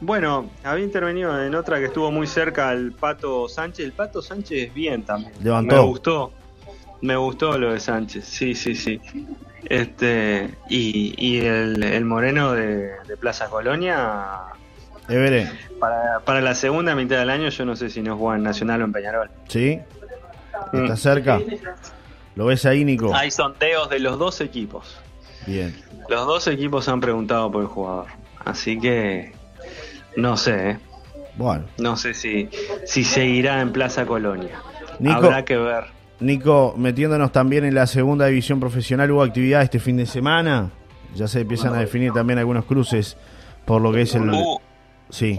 Bueno, 0.00 0.50
había 0.64 0.84
intervenido 0.84 1.40
en 1.44 1.54
otra 1.54 1.78
que 1.78 1.86
estuvo 1.86 2.10
muy 2.10 2.26
cerca 2.26 2.68
al 2.68 2.92
Pato 2.92 3.48
Sánchez. 3.48 3.84
El 3.84 3.92
Pato 3.92 4.22
Sánchez 4.22 4.72
bien 4.72 5.02
también. 5.02 5.32
Levantó. 5.42 5.76
Me 5.76 5.82
gustó. 5.82 6.32
Me 7.00 7.16
gustó 7.16 7.56
lo 7.58 7.72
de 7.72 7.80
Sánchez, 7.80 8.24
sí, 8.24 8.54
sí, 8.54 8.74
sí. 8.74 9.00
Este, 9.64 10.50
y, 10.68 11.14
y 11.16 11.40
el, 11.40 12.04
Moreno 12.04 12.52
de, 12.52 12.92
Plaza 13.20 13.48
Colonia. 13.48 14.26
Everé. 15.08 15.50
Para, 15.80 16.20
para 16.20 16.40
la 16.40 16.54
segunda 16.54 16.94
mitad 16.94 17.18
del 17.18 17.30
año, 17.30 17.48
yo 17.48 17.64
no 17.64 17.76
sé 17.76 17.90
si 17.90 18.02
no 18.02 18.16
juega 18.16 18.36
en 18.36 18.42
Nacional 18.42 18.82
o 18.82 18.84
en 18.84 18.92
Peñarol. 18.92 19.30
Sí. 19.48 19.80
¿Está 20.72 20.96
cerca? 20.96 21.40
¿Lo 22.34 22.46
ves 22.46 22.66
ahí, 22.66 22.84
Nico? 22.84 23.14
Hay 23.14 23.30
sondeos 23.30 23.88
de 23.90 24.00
los 24.00 24.18
dos 24.18 24.40
equipos. 24.40 24.98
Bien. 25.46 25.74
Los 26.08 26.26
dos 26.26 26.46
equipos 26.46 26.88
han 26.88 27.00
preguntado 27.00 27.50
por 27.50 27.62
el 27.62 27.68
jugador. 27.68 28.06
Así 28.44 28.78
que 28.78 29.32
no 30.16 30.36
sé. 30.36 30.70
¿eh? 30.70 30.78
Bueno. 31.36 31.66
No 31.78 31.96
sé 31.96 32.14
si, 32.14 32.48
si 32.84 33.04
seguirá 33.04 33.60
en 33.60 33.72
Plaza 33.72 34.06
Colonia. 34.06 34.60
Habrá 35.08 35.44
que 35.44 35.56
ver. 35.56 35.84
Nico, 36.20 36.74
metiéndonos 36.76 37.30
también 37.32 37.64
en 37.64 37.74
la 37.74 37.86
segunda 37.86 38.26
división 38.26 38.58
profesional, 38.60 39.10
¿hubo 39.10 39.22
actividad 39.22 39.62
este 39.62 39.78
fin 39.78 39.96
de 39.96 40.06
semana? 40.06 40.70
Ya 41.14 41.28
se 41.28 41.40
empiezan 41.40 41.74
a 41.74 41.78
definir 41.78 42.12
también 42.12 42.38
algunos 42.38 42.64
cruces 42.64 43.16
por 43.64 43.80
lo 43.80 43.92
que 43.92 44.02
es 44.02 44.14
el... 44.14 44.30
Sí. 45.10 45.38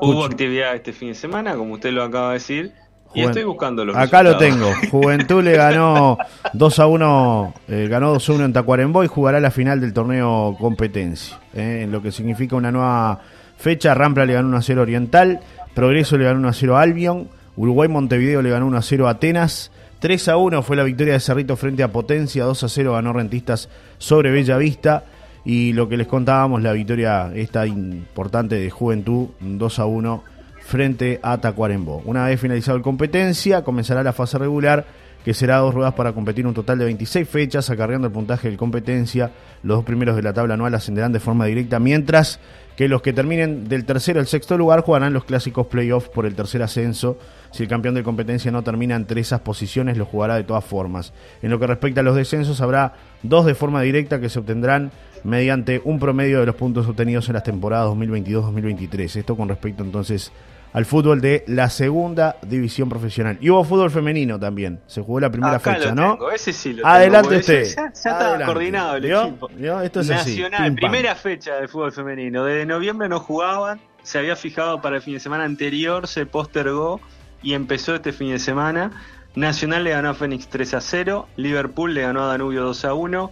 Hubo 0.00 0.24
actividad 0.24 0.74
este 0.74 0.92
fin 0.92 1.08
de 1.08 1.14
semana, 1.14 1.54
como 1.56 1.74
usted 1.74 1.92
lo 1.92 2.02
acaba 2.02 2.28
de 2.28 2.34
decir. 2.34 2.72
Y 3.14 3.22
estoy 3.22 3.44
buscando 3.44 3.84
Acá 3.96 4.22
lo 4.24 4.36
tengo. 4.36 4.72
Juventud 4.90 5.42
le 5.42 5.52
ganó 5.52 6.18
2 6.52 6.78
a 6.80 6.86
1, 6.86 7.54
eh, 7.68 7.86
ganó 7.88 8.12
2 8.12 8.28
a 8.28 8.32
1 8.32 8.44
en 8.46 8.52
Tacuarembó 8.52 9.04
y 9.04 9.06
jugará 9.06 9.38
la 9.38 9.52
final 9.52 9.80
del 9.80 9.92
torneo 9.92 10.56
competencia. 10.58 11.38
Eh, 11.54 11.82
en 11.84 11.92
lo 11.92 12.02
que 12.02 12.10
significa 12.10 12.56
una 12.56 12.72
nueva 12.72 13.20
fecha. 13.56 13.94
Rampla 13.94 14.26
le 14.26 14.34
ganó 14.34 14.48
1 14.48 14.56
a 14.56 14.62
0 14.62 14.82
Oriental, 14.82 15.40
Progreso 15.74 16.18
le 16.18 16.24
ganó 16.24 16.40
1 16.40 16.48
a 16.48 16.52
0 16.52 16.76
Albion, 16.76 17.28
Uruguay 17.56 17.88
Montevideo 17.88 18.42
le 18.42 18.50
ganó 18.50 18.66
1 18.66 18.76
a 18.76 18.82
0 18.82 19.08
Atenas. 19.08 19.70
3 20.00 20.28
a 20.28 20.36
1 20.36 20.62
fue 20.62 20.76
la 20.76 20.82
victoria 20.82 21.14
de 21.14 21.20
Cerrito 21.20 21.56
frente 21.56 21.82
a 21.82 21.92
Potencia, 21.92 22.44
2 22.44 22.64
a 22.64 22.68
0 22.68 22.92
ganó 22.92 23.12
Rentistas 23.12 23.68
sobre 23.98 24.30
Bella 24.30 24.58
Vista. 24.58 25.04
Y 25.44 25.72
lo 25.72 25.88
que 25.88 25.96
les 25.96 26.06
contábamos, 26.06 26.62
la 26.62 26.72
victoria 26.72 27.30
esta 27.34 27.66
importante 27.66 28.56
de 28.56 28.70
Juventud, 28.70 29.28
2 29.40 29.78
a 29.78 29.86
1 29.86 30.24
frente 30.60 31.20
a 31.22 31.38
Tacuarembó. 31.38 32.02
Una 32.06 32.26
vez 32.26 32.40
finalizado 32.40 32.76
el 32.76 32.82
competencia, 32.82 33.62
comenzará 33.62 34.02
la 34.02 34.12
fase 34.12 34.38
regular, 34.38 34.86
que 35.24 35.32
será 35.32 35.56
dos 35.56 35.72
ruedas 35.72 35.94
para 35.94 36.12
competir 36.12 36.46
un 36.46 36.52
total 36.52 36.78
de 36.78 36.84
26 36.84 37.26
fechas, 37.26 37.70
acarreando 37.70 38.06
el 38.06 38.12
puntaje 38.12 38.50
de 38.50 38.56
competencia. 38.58 39.30
Los 39.62 39.78
dos 39.78 39.84
primeros 39.84 40.16
de 40.16 40.22
la 40.22 40.34
tabla 40.34 40.54
anual 40.54 40.74
ascenderán 40.74 41.12
de 41.12 41.20
forma 41.20 41.46
directa, 41.46 41.80
mientras 41.80 42.38
que 42.76 42.88
los 42.88 43.00
que 43.02 43.12
terminen 43.12 43.68
del 43.68 43.86
tercero 43.86 44.20
al 44.20 44.26
sexto 44.26 44.58
lugar 44.58 44.82
jugarán 44.82 45.14
los 45.14 45.24
clásicos 45.24 45.66
playoffs 45.68 46.10
por 46.10 46.26
el 46.26 46.34
tercer 46.34 46.62
ascenso. 46.62 47.18
Si 47.52 47.62
el 47.62 47.68
campeón 47.68 47.94
de 47.94 48.02
competencia 48.02 48.50
no 48.50 48.62
termina 48.62 48.96
entre 48.96 49.20
esas 49.20 49.40
posiciones, 49.40 49.96
lo 49.96 50.04
jugará 50.04 50.34
de 50.34 50.44
todas 50.44 50.64
formas. 50.64 51.14
En 51.40 51.50
lo 51.50 51.58
que 51.58 51.68
respecta 51.68 52.00
a 52.00 52.04
los 52.04 52.16
descensos, 52.16 52.60
habrá 52.60 52.94
dos 53.22 53.46
de 53.46 53.54
forma 53.54 53.80
directa 53.80 54.20
que 54.20 54.28
se 54.28 54.40
obtendrán 54.40 54.90
mediante 55.22 55.80
un 55.84 55.98
promedio 55.98 56.40
de 56.40 56.46
los 56.46 56.54
puntos 56.54 56.86
obtenidos 56.86 57.28
en 57.28 57.34
las 57.34 57.44
temporadas 57.44 57.88
2022-2023. 57.94 59.16
Esto 59.16 59.36
con 59.36 59.48
respecto 59.48 59.82
entonces 59.82 60.32
al 60.74 60.84
fútbol 60.84 61.20
de 61.20 61.44
la 61.46 61.70
segunda 61.70 62.36
división 62.42 62.88
profesional. 62.88 63.38
Y 63.40 63.48
hubo 63.48 63.62
fútbol 63.62 63.92
femenino 63.92 64.40
también. 64.40 64.80
Se 64.88 65.00
jugó 65.00 65.20
la 65.20 65.30
primera 65.30 65.60
fecha, 65.60 65.94
¿no? 65.94 66.18
Ese 66.30 66.52
sí 66.52 66.72
lo 66.72 66.84
Adelante 66.84 67.36
usted. 67.36 67.64
Ya, 67.76 67.86
está 67.86 68.44
coordinado 68.44 68.96
el 68.96 69.04
equipo. 69.04 69.48
Esto 69.82 70.00
es 70.00 70.08
Nacional, 70.08 70.74
primera 70.74 71.14
fecha 71.14 71.54
del 71.54 71.68
fútbol 71.68 71.92
femenino. 71.92 72.44
Desde 72.44 72.66
noviembre 72.66 73.08
no 73.08 73.20
jugaban, 73.20 73.80
se 74.02 74.18
había 74.18 74.34
fijado 74.34 74.82
para 74.82 74.96
el 74.96 75.02
fin 75.02 75.14
de 75.14 75.20
semana 75.20 75.44
anterior, 75.44 76.08
se 76.08 76.26
postergó 76.26 77.00
y 77.40 77.54
empezó 77.54 77.94
este 77.94 78.12
fin 78.12 78.32
de 78.32 78.40
semana. 78.40 78.90
Nacional 79.36 79.84
le 79.84 79.90
ganó 79.90 80.10
a 80.10 80.14
Fénix 80.14 80.48
3 80.48 80.74
a 80.74 80.80
0, 80.80 81.28
Liverpool 81.36 81.94
le 81.94 82.02
ganó 82.02 82.24
a 82.24 82.26
Danubio 82.26 82.64
2 82.64 82.84
a 82.84 82.94
1, 82.94 83.30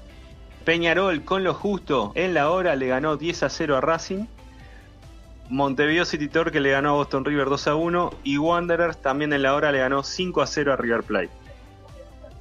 Peñarol 0.65 1.25
con 1.25 1.43
lo 1.43 1.55
justo 1.55 2.13
en 2.15 2.35
la 2.35 2.51
hora 2.51 2.77
le 2.77 2.87
ganó 2.87 3.17
10 3.17 3.43
a 3.43 3.49
0 3.49 3.77
a 3.77 3.81
Racing. 3.81 4.27
Montevideo 5.53 6.07
City 6.07 6.29
Torque 6.29 6.61
le 6.61 6.71
ganó 6.71 6.89
a 6.89 6.93
Boston 6.93 7.27
River 7.27 7.47
2 7.49 7.67
a 7.67 7.75
1 7.75 8.11
y 8.25 8.39
Wanderers 8.39 8.97
también 9.03 9.35
en 9.35 9.43
la 9.43 9.55
hora 9.55 9.71
le 9.71 9.81
ganó 9.81 10.03
5 10.03 10.41
a 10.41 10.47
0 10.47 10.73
a 10.73 10.77
River 10.77 11.03
Plate. 11.03 11.29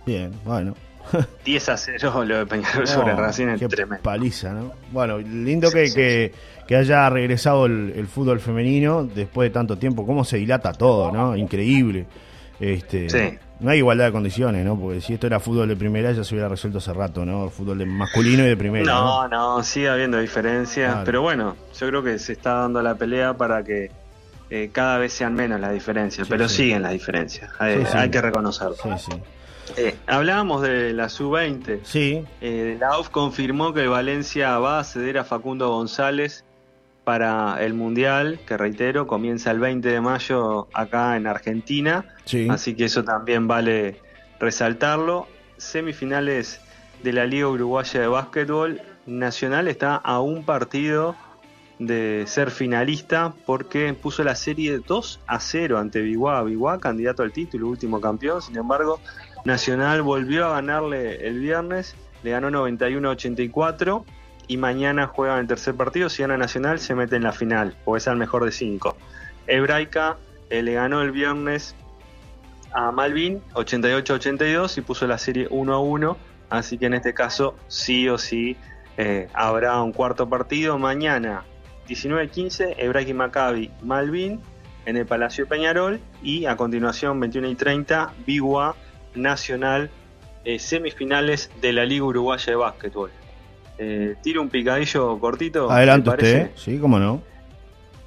Bien, 0.06 0.32
bueno. 0.46 0.76
10 1.44 1.70
a 1.70 1.78
0 1.78 2.24
lo 2.24 2.38
de 2.38 2.46
Peñarol 2.46 2.88
sobre 2.88 3.14
Racing 3.14 3.48
es 3.48 3.68
tremendo. 3.68 4.02
Paliza, 4.02 4.54
¿no? 4.54 4.72
Bueno, 4.94 5.18
lindo 5.18 5.70
que, 5.72 6.32
que, 6.66 6.76
haya 6.76 7.10
regresado 7.10 7.66
el, 7.66 8.08
fútbol 8.08 8.40
femenino 8.40 9.04
después 9.04 9.50
de 9.50 9.54
tanto 9.54 9.78
tiempo. 9.78 10.06
Cómo 10.06 10.24
se 10.24 10.38
dilata 10.38 10.72
todo, 10.72 11.12
¿no? 11.12 11.36
Increíble. 11.36 12.06
Este, 12.62 13.10
sí. 13.10 13.38
No 13.62 13.70
hay 13.70 13.78
igualdad 13.78 14.06
de 14.06 14.12
condiciones, 14.12 14.66
¿no? 14.66 14.76
Porque 14.78 15.02
si 15.02 15.14
esto 15.14 15.28
era 15.28 15.40
fútbol 15.40 15.68
de 15.68 15.76
primera 15.76 16.12
ya 16.12 16.24
se 16.24 16.34
hubiera 16.34 16.50
resuelto 16.50 16.80
hace 16.80 16.94
rato, 16.94 17.26
¿no? 17.26 17.50
Fútbol 17.50 17.78
de 17.78 17.86
masculino 17.86 18.44
y 18.44 18.48
de 18.48 18.58
primera. 18.58 18.86
No, 18.86 19.28
no, 19.28 19.64
sigue 19.64 19.88
habiendo 19.88 20.20
diferencias. 20.20 20.98
Pero 21.06 21.22
bueno, 21.22 21.56
yo 21.80 21.88
creo 21.88 22.04
que 22.04 22.18
se 22.18 22.34
está 22.34 22.56
dando 22.56 22.82
la 22.82 22.96
pelea 22.96 23.36
para 23.36 23.64
que 23.64 23.92
eh, 24.50 24.70
cada 24.74 24.98
vez 24.98 25.14
sean 25.14 25.36
menos 25.36 25.60
las 25.60 25.74
diferencias. 25.74 26.28
pero 26.28 26.50
siguen 26.50 26.82
las 26.82 26.92
diferencias. 26.92 27.52
Hay, 27.60 28.10
que 28.10 28.22
reconocerlo. 28.22 28.76
Eh, 29.78 29.96
hablábamos 30.08 30.64
de 30.64 30.94
la 30.94 31.08
sub-20. 31.08 31.82
Sí. 31.84 32.26
Eh, 32.42 32.78
la 32.80 33.00
UF 33.00 33.10
confirmó 33.10 33.74
que 33.74 33.88
Valencia 33.88 34.58
va 34.58 34.80
a 34.80 34.84
ceder 34.84 35.20
a 35.20 35.24
Facundo 35.24 35.70
González 35.70 36.44
para 37.04 37.64
el 37.64 37.74
Mundial, 37.74 38.40
que 38.46 38.58
reitero, 38.58 39.08
comienza 39.08 39.52
el 39.52 39.60
20 39.60 39.90
de 39.90 40.02
mayo 40.02 40.68
acá 40.74 41.18
en 41.18 41.28
Argentina. 41.28 42.06
Así 42.50 42.76
que 42.76 42.86
eso 42.86 43.04
también 43.04 43.48
vale 43.48 44.00
resaltarlo. 44.40 45.28
Semifinales 45.58 46.62
de 47.04 47.14
la 47.14 47.26
Liga 47.26 47.48
Uruguaya 47.48 48.02
de 48.02 48.08
Básquetbol. 48.08 48.82
Nacional 49.08 49.68
está 49.68 49.96
a 49.96 50.20
un 50.22 50.46
partido 50.46 51.16
de 51.80 52.26
ser 52.28 52.52
finalista 52.52 53.34
porque 53.48 53.92
puso 53.96 54.24
la 54.24 54.36
serie 54.36 54.80
2 54.86 55.20
a 55.26 55.40
0 55.40 55.80
ante 55.80 56.02
Biguá. 56.02 56.44
Biguá, 56.44 56.80
candidato 56.80 57.24
al 57.24 57.32
título, 57.32 57.68
último 57.68 58.00
campeón. 58.00 58.42
Sin 58.42 58.56
embargo, 58.58 59.00
Nacional 59.44 60.04
volvió 60.04 60.46
a 60.46 60.52
ganarle 60.52 61.28
el 61.28 61.40
viernes, 61.40 61.96
le 62.22 62.32
ganó 62.32 62.52
91-84 62.52 64.04
y 64.52 64.58
mañana 64.58 65.08
juegan 65.08 65.40
el 65.40 65.48
tercer 65.48 65.76
partido. 65.76 66.10
Si 66.10 66.24
gana 66.24 66.36
Nacional, 66.36 66.80
se 66.80 66.94
mete 66.94 67.16
en 67.16 67.24
la 67.24 67.32
final, 67.32 67.74
o 67.86 67.96
es 67.96 68.10
al 68.10 68.18
mejor 68.18 68.44
de 68.44 68.52
cinco. 68.52 68.98
Hebraica 69.48 70.18
eh, 70.50 70.62
le 70.62 70.74
ganó 70.74 71.02
el 71.02 71.12
viernes 71.12 71.74
a 72.74 72.92
Malvin 72.92 73.42
88-82 73.54 74.78
y 74.78 74.82
puso 74.82 75.08
la 75.08 75.18
serie 75.18 75.48
1 75.50 75.74
a 75.74 75.80
1. 75.80 76.18
Así 76.50 76.78
que 76.78 76.88
en 76.88 76.96
este 76.96 77.14
caso, 77.14 77.56
sí 77.70 78.10
o 78.10 78.18
sí, 78.18 78.58
eh, 78.98 79.30
habrá 79.34 79.82
un 79.82 79.94
cuarto 79.94 80.28
partido. 80.28 80.78
Mañana, 80.78 81.46
19-15, 81.88 82.76
Hebraica 82.78 83.10
y 83.10 83.14
Maccabi 83.14 83.72
Malvin 83.82 84.42
en 84.86 84.98
el 84.98 85.06
Palacio 85.06 85.48
Peñarol. 85.48 86.02
Y 86.22 86.46
a 86.46 86.58
continuación, 86.58 87.18
21 87.22 87.52
y 87.52 87.56
30, 87.56 88.16
Bigua 88.26 88.76
Nacional, 89.16 89.90
eh, 90.44 90.60
semifinales 90.60 91.50
de 91.62 91.72
la 91.72 91.86
Liga 91.86 92.04
Uruguaya 92.04 92.48
de 92.48 92.56
Básquetbol. 92.58 93.12
Eh, 93.84 94.16
tiro 94.22 94.44
un 94.44 94.50
picadillo 94.50 95.20
cortito. 95.20 95.72
Adelante 95.72 96.12
usted, 96.12 96.52
sí, 96.56 96.78
cómo 96.78 97.00
no. 97.00 97.24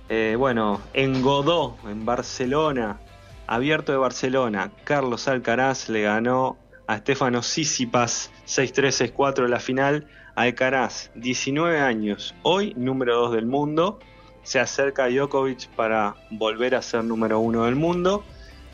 Eh, 0.08 0.36
bueno, 0.38 0.80
en 0.92 1.20
Godó, 1.20 1.76
en 1.90 2.04
Barcelona, 2.04 3.00
abierto 3.48 3.90
de 3.90 3.98
Barcelona, 3.98 4.70
Carlos 4.84 5.26
Alcaraz 5.26 5.88
le 5.88 6.02
ganó 6.02 6.56
a 6.86 6.94
Estefano 6.94 7.42
Sisipas 7.42 8.30
6-3-6-4 8.46 9.46
en 9.46 9.50
la 9.50 9.58
final. 9.58 10.06
Alcaraz, 10.36 11.10
19 11.16 11.80
años, 11.80 12.36
hoy 12.42 12.72
número 12.76 13.16
2 13.16 13.32
del 13.32 13.46
mundo. 13.46 13.98
Se 14.44 14.60
acerca 14.60 15.04
a 15.04 15.08
Djokovic 15.08 15.66
para 15.70 16.14
volver 16.30 16.76
a 16.76 16.82
ser 16.82 17.02
número 17.02 17.40
1 17.40 17.64
del 17.64 17.74
mundo. 17.74 18.22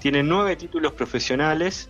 Tiene 0.01 0.23
9 0.23 0.55
títulos 0.57 0.93
profesionales 0.93 1.89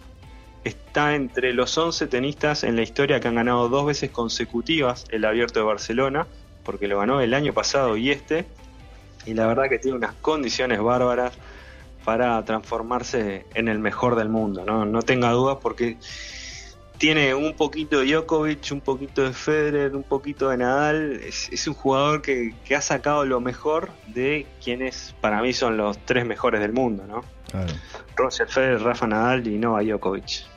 está 0.64 1.14
entre 1.14 1.52
los 1.52 1.76
11 1.76 2.06
tenistas 2.06 2.64
en 2.64 2.76
la 2.76 2.82
historia 2.82 3.20
que 3.20 3.28
han 3.28 3.34
ganado 3.34 3.68
dos 3.68 3.86
veces 3.86 4.10
consecutivas 4.10 5.06
el 5.10 5.24
Abierto 5.24 5.60
de 5.60 5.66
Barcelona, 5.66 6.26
porque 6.64 6.88
lo 6.88 6.98
ganó 6.98 7.20
el 7.20 7.34
año 7.34 7.52
pasado 7.52 7.96
y 7.96 8.10
este, 8.10 8.46
y 9.26 9.34
la 9.34 9.46
verdad 9.46 9.68
que 9.68 9.78
tiene 9.78 9.96
unas 9.96 10.14
condiciones 10.16 10.80
bárbaras 10.80 11.32
para 12.04 12.44
transformarse 12.44 13.46
en 13.54 13.68
el 13.68 13.78
mejor 13.78 14.16
del 14.16 14.28
mundo, 14.28 14.64
no, 14.64 14.84
no 14.84 15.02
tenga 15.02 15.30
dudas 15.30 15.58
porque 15.62 15.98
tiene 17.00 17.34
un 17.34 17.54
poquito 17.54 18.00
de 18.00 18.12
Djokovic, 18.12 18.72
un 18.72 18.82
poquito 18.82 19.22
de 19.22 19.32
Federer, 19.32 19.96
un 19.96 20.02
poquito 20.02 20.50
de 20.50 20.58
Nadal. 20.58 21.18
Es, 21.24 21.66
un 21.66 21.72
jugador 21.72 22.20
que, 22.20 22.52
ha 22.76 22.80
sacado 22.82 23.24
lo 23.24 23.40
mejor 23.40 23.88
de 24.08 24.46
quienes 24.62 25.14
para 25.22 25.40
mí 25.40 25.54
son 25.54 25.78
los 25.78 25.98
tres 26.04 26.26
mejores 26.26 26.60
del 26.60 26.74
mundo, 26.74 27.06
¿no? 27.06 27.24
Roger 28.16 28.48
Federer, 28.48 28.82
Rafa 28.82 29.06
Nadal 29.06 29.46
y 29.46 29.58
Nova 29.58 29.82
Djokovic. 29.82 30.50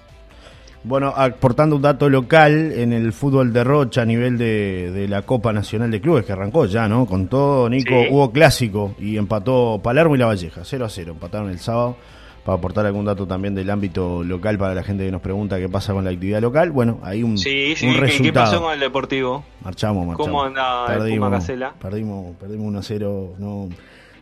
Bueno, 0.86 1.14
aportando 1.16 1.78
un 1.78 1.82
dato 1.82 2.10
local 2.10 2.74
en 2.74 2.92
el 2.92 3.14
fútbol 3.14 3.54
de 3.54 3.64
Rocha 3.64 4.02
a 4.02 4.06
nivel 4.06 4.38
de, 4.38 5.06
la 5.08 5.22
Copa 5.22 5.54
Nacional 5.54 5.90
de 5.90 6.02
Clubes, 6.02 6.26
que 6.26 6.34
arrancó 6.34 6.66
ya, 6.66 6.90
¿no? 6.90 7.06
Con 7.06 7.28
todo, 7.28 7.70
Nico, 7.70 7.96
hubo 8.10 8.32
clásico 8.32 8.94
y 9.00 9.18
empató 9.18 9.80
Palermo 9.82 10.16
y 10.16 10.18
La 10.18 10.26
Valleja, 10.26 10.62
0 10.64 10.86
a 10.86 10.90
0, 10.90 11.12
empataron 11.14 11.50
el 11.50 11.60
sábado. 11.60 11.96
Para 12.44 12.58
aportar 12.58 12.86
algún 12.86 13.06
dato 13.06 13.26
también 13.26 13.56
del 13.56 13.70
ámbito 13.70 14.22
local 14.22 14.58
para 14.58 14.76
la 14.76 14.84
gente 14.84 15.06
que 15.06 15.12
nos 15.14 15.22
pregunta 15.22 15.58
qué 15.60 15.70
pasa 15.70 15.94
con 15.94 16.04
la 16.04 16.10
actividad 16.10 16.42
local. 16.42 16.72
Bueno, 16.72 17.00
hay 17.02 17.24
un, 17.24 17.38
sí, 17.38 17.74
sí, 17.74 17.88
¿Qué 18.22 18.34
pasó 18.34 18.62
con 18.62 18.74
el 18.74 18.82
Deportivo? 18.82 19.46
Marchamos, 19.62 20.06
marchamos. 20.06 20.28
¿Cómo 20.28 20.44
anda 20.44 20.86
perdimos, 20.86 21.50
el 21.50 21.60
Puma 21.60 21.74
Perdimos, 21.80 22.36
perdimos 22.36 22.68
1 22.68 22.80
a 22.80 22.84
0. 22.84 23.36
No, 23.38 23.70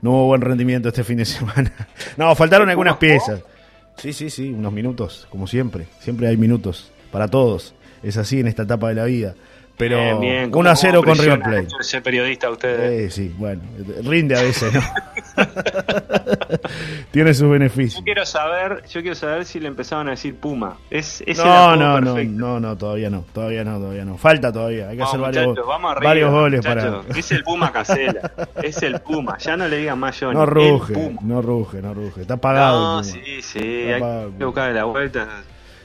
no 0.01 0.11
hubo 0.11 0.25
buen 0.27 0.41
rendimiento 0.41 0.89
este 0.89 1.03
fin 1.03 1.17
de 1.17 1.25
semana. 1.25 1.71
no, 2.17 2.35
faltaron 2.35 2.69
algunas 2.69 2.97
piezas. 2.97 3.43
Sí, 3.97 4.13
sí, 4.13 4.29
sí, 4.29 4.49
unos 4.49 4.73
minutos, 4.73 5.27
como 5.29 5.47
siempre. 5.47 5.85
Siempre 5.99 6.27
hay 6.27 6.37
minutos 6.37 6.91
para 7.11 7.27
todos. 7.27 7.75
Es 8.01 8.17
así 8.17 8.39
en 8.39 8.47
esta 8.47 8.63
etapa 8.63 8.89
de 8.89 8.95
la 8.95 9.05
vida. 9.05 9.35
Pero 9.81 10.19
1 10.19 10.69
a 10.69 10.75
0 10.75 11.01
con 11.03 11.17
River 11.17 11.39
Plate. 11.39 11.67
Ser 11.79 12.03
periodista 12.03 12.51
ustedes. 12.51 13.11
sí, 13.11 13.33
bueno, 13.35 13.63
rinde 14.03 14.37
a 14.37 14.43
veces, 14.43 14.71
¿no? 14.71 14.81
Tiene 17.11 17.33
sus 17.33 17.49
beneficios. 17.49 17.95
Yo 17.95 18.03
quiero 18.03 18.25
saber, 18.25 18.83
yo 18.87 19.01
quiero 19.01 19.15
saber 19.15 19.43
si 19.45 19.59
le 19.59 19.67
empezaban 19.67 20.07
a 20.07 20.11
decir 20.11 20.35
Puma. 20.35 20.77
Es, 20.91 21.23
no, 21.35 21.75
no, 21.75 21.99
no, 21.99 22.23
no, 22.23 22.59
no, 22.59 22.77
todavía 22.77 23.09
no, 23.09 23.25
todavía 23.33 23.63
no, 23.63 23.79
todavía 23.79 24.05
no. 24.05 24.17
Falta 24.17 24.53
todavía, 24.53 24.89
hay 24.89 24.97
que 24.97 25.03
hacer 25.03 25.19
varios, 25.19 25.57
varios 26.03 26.31
goles 26.31 26.63
para. 26.63 27.01
Es 27.15 27.31
el 27.31 27.43
Puma 27.43 27.71
Casela, 27.71 28.31
es 28.61 28.83
el 28.83 29.01
Puma. 29.01 29.39
Ya 29.39 29.57
no 29.57 29.67
le 29.67 29.77
digan 29.77 29.97
más 29.97 30.19
yo. 30.19 30.31
No 30.31 30.45
ruge, 30.45 30.93
no 31.23 31.41
ruge, 31.41 31.81
no 31.81 31.95
ruge. 31.95 32.21
Está 32.21 32.35
apagado. 32.35 32.97
No, 32.97 33.03
sí, 33.03 33.41
sí, 33.41 33.59
hay 33.59 34.01
que 34.37 34.45
buscar 34.45 34.71
la 34.73 34.83
vuelta. 34.83 35.27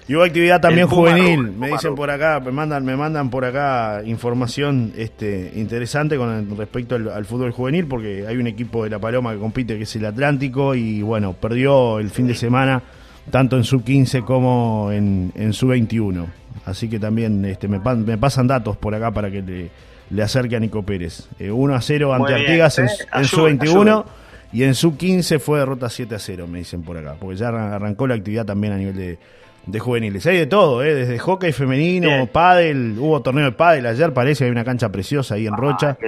Y 0.08 0.14
hubo 0.14 0.22
actividad 0.22 0.60
también 0.60 0.86
juvenil, 0.86 1.50
me 1.50 1.68
dicen 1.68 1.96
por 1.96 2.10
acá, 2.10 2.38
me 2.38 2.52
mandan, 2.52 2.84
me 2.84 2.96
mandan 2.96 3.28
por 3.28 3.44
acá 3.44 4.02
información 4.04 4.92
este, 4.96 5.52
interesante 5.56 6.16
con 6.16 6.56
respecto 6.56 6.94
al, 6.94 7.24
fútbol 7.24 7.50
juvenil, 7.50 7.86
porque 7.86 8.24
hay 8.26 8.36
un 8.36 8.46
equipo 8.46 8.84
de 8.84 8.90
La 8.90 9.00
Paloma 9.00 9.32
que 9.32 9.40
compite 9.40 9.76
que 9.76 9.82
es 9.82 9.96
el 9.96 10.04
Atlántico 10.04 10.76
y 10.76 11.02
bueno, 11.02 11.32
perdió 11.32 11.98
el 11.98 12.10
fin 12.10 12.28
de 12.28 12.36
semana 12.36 12.82
tanto 13.30 13.56
en 13.56 13.64
sub 13.64 13.82
15 13.82 14.22
como 14.22 14.90
en, 14.92 15.32
en 15.34 15.52
sub 15.52 15.70
21. 15.70 16.26
Así 16.64 16.88
que 16.88 17.00
también 17.00 17.44
este, 17.44 17.66
me, 17.66 17.80
me, 17.80 18.16
pasan 18.16 18.46
datos 18.46 18.76
por 18.76 18.94
acá 18.94 19.10
para 19.10 19.28
que 19.30 19.42
le, 19.42 19.70
le 20.10 20.22
acerque 20.22 20.54
a 20.54 20.60
Nico 20.60 20.84
Pérez. 20.84 21.28
1 21.40 21.72
eh, 21.72 21.76
a 21.76 21.80
0 21.80 22.14
ante 22.14 22.34
Artigas 22.34 22.78
en, 22.78 22.88
en 23.12 23.24
sub 23.24 23.44
21 23.44 24.04
y 24.52 24.62
en 24.62 24.74
sub 24.74 24.96
15 24.96 25.38
fue 25.38 25.58
derrota 25.58 25.90
7 25.90 26.14
a 26.14 26.18
0, 26.18 26.46
me 26.46 26.60
dicen 26.60 26.82
por 26.82 26.96
acá, 26.96 27.16
porque 27.18 27.36
ya 27.36 27.48
arrancó 27.48 28.06
la 28.06 28.14
actividad 28.14 28.46
también 28.46 28.72
a 28.72 28.76
nivel 28.76 28.96
de 28.96 29.18
de 29.66 29.78
juveniles. 29.80 30.24
Hay 30.26 30.38
de 30.38 30.46
todo, 30.46 30.82
¿eh? 30.82 30.94
desde 30.94 31.18
hockey 31.18 31.52
femenino, 31.52 32.26
pádel, 32.28 32.96
hubo 32.98 33.20
torneo 33.20 33.44
de 33.44 33.52
pádel 33.52 33.86
ayer, 33.86 34.12
parece, 34.12 34.44
hay 34.44 34.50
una 34.50 34.64
cancha 34.64 34.90
preciosa 34.90 35.34
ahí 35.34 35.46
en 35.46 35.54
ah, 35.54 35.56
Rocha. 35.56 35.98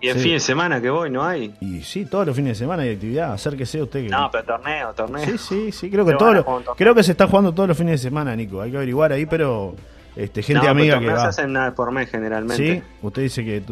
Y 0.00 0.08
el 0.08 0.18
fin 0.18 0.34
de 0.34 0.40
semana 0.40 0.80
que 0.80 0.90
voy, 0.90 1.10
¿no 1.10 1.24
hay? 1.24 1.52
Y 1.60 1.80
sí, 1.82 2.04
todos 2.04 2.24
los 2.24 2.36
fines 2.36 2.56
de 2.56 2.64
semana 2.64 2.84
hay 2.84 2.94
actividad, 2.94 3.32
acérquese 3.32 3.82
usted. 3.82 4.04
Que... 4.04 4.08
No, 4.08 4.30
pero 4.30 4.44
torneo, 4.44 4.92
torneo. 4.92 5.24
Sí, 5.24 5.38
sí, 5.38 5.72
sí, 5.72 5.90
creo 5.90 6.06
que, 6.06 6.14
todo 6.14 6.62
creo 6.76 6.94
que 6.94 7.02
se 7.02 7.12
está 7.12 7.26
jugando 7.26 7.52
todos 7.52 7.68
los 7.68 7.76
fines 7.76 8.00
de 8.00 8.08
semana, 8.08 8.36
Nico, 8.36 8.60
hay 8.60 8.70
que 8.70 8.76
averiguar 8.76 9.12
ahí, 9.12 9.26
pero 9.26 9.74
Este, 10.18 10.42
gente 10.42 10.66
amiga 10.66 10.98
que 10.98 11.06
va. 11.06 11.28
hacen 11.28 11.52
nada 11.52 11.72
por 11.76 11.92
mes 11.92 12.10
generalmente. 12.10 12.74
Sí, 12.74 12.82
usted 13.02 13.22
dice 13.22 13.44
que. 13.44 13.62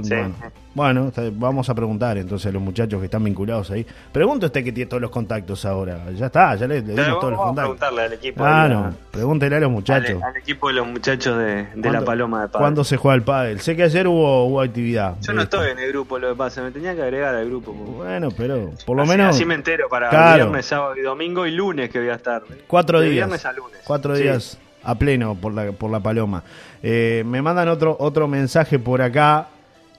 Bueno, 0.75 1.11
vamos 1.33 1.69
a 1.69 1.75
preguntar 1.75 2.19
entonces 2.19 2.47
a 2.47 2.53
los 2.53 2.63
muchachos 2.63 3.01
que 3.01 3.07
están 3.07 3.25
vinculados 3.25 3.73
ahí. 3.73 3.85
Pregunte 4.13 4.47
usted 4.47 4.63
que 4.63 4.71
tiene 4.71 4.89
todos 4.89 5.01
los 5.01 5.11
contactos 5.11 5.65
ahora. 5.65 6.09
Ya 6.15 6.27
está, 6.27 6.55
ya 6.55 6.69
le, 6.69 6.83
dimos 6.83 7.19
todos 7.19 7.33
los 7.33 7.41
contactos. 7.41 7.55
preguntarle 7.55 8.03
al 8.03 8.13
equipo. 8.13 8.45
Ah, 8.45 8.69
no, 8.69 8.95
pregúntele 9.11 9.57
a 9.57 9.61
los 9.61 9.73
muchachos. 9.73 10.23
Al, 10.23 10.37
equipo 10.37 10.69
de 10.69 10.75
los 10.75 10.87
muchachos 10.87 11.37
de, 11.37 11.67
La 11.91 12.05
Paloma 12.05 12.43
de 12.43 12.49
Padel. 12.49 12.63
¿Cuándo 12.63 12.85
se 12.85 12.97
juega 12.97 13.17
el 13.17 13.23
pádel? 13.23 13.61
Sé 13.61 13.75
que 13.75 13.83
ayer 13.83 14.07
hubo, 14.07 14.45
hubo 14.45 14.61
actividad. 14.61 15.17
Yo 15.23 15.33
no 15.33 15.43
estoy 15.43 15.71
en 15.71 15.81
el 15.81 15.89
grupo, 15.91 16.17
lo 16.21 16.29
que 16.29 16.37
pasa, 16.37 16.63
me 16.63 16.71
tenía 16.71 16.95
que 16.95 17.03
agregar 17.03 17.35
al 17.35 17.47
grupo. 17.47 17.73
Bueno, 17.73 18.29
pero 18.37 18.71
por 18.87 18.97
lo 18.97 19.05
menos. 19.05 19.35
Así 19.35 19.45
me 19.45 19.55
entero 19.55 19.89
para 19.89 20.37
viernes, 20.37 20.65
sábado 20.65 20.97
y 20.97 21.01
domingo 21.01 21.45
y 21.45 21.51
lunes 21.51 21.91
que 21.91 21.99
voy 21.99 22.11
a 22.11 22.15
estar. 22.15 22.45
Cuatro 22.69 23.01
días. 23.01 23.15
Viernes 23.15 23.45
a 23.45 23.53
lunes. 23.53 23.81
Cuatro 23.85 24.15
días 24.15 24.61
a 24.87 24.95
pleno 24.95 25.35
por 25.35 25.53
la, 25.53 25.73
por 25.73 25.91
la 25.91 26.01
paloma. 26.01 26.43
Eh, 26.83 27.25
me 27.27 27.43
mandan 27.43 27.69
otro, 27.69 27.97
otro 27.99 28.29
mensaje 28.29 28.79
por 28.79 29.03
acá, 29.03 29.49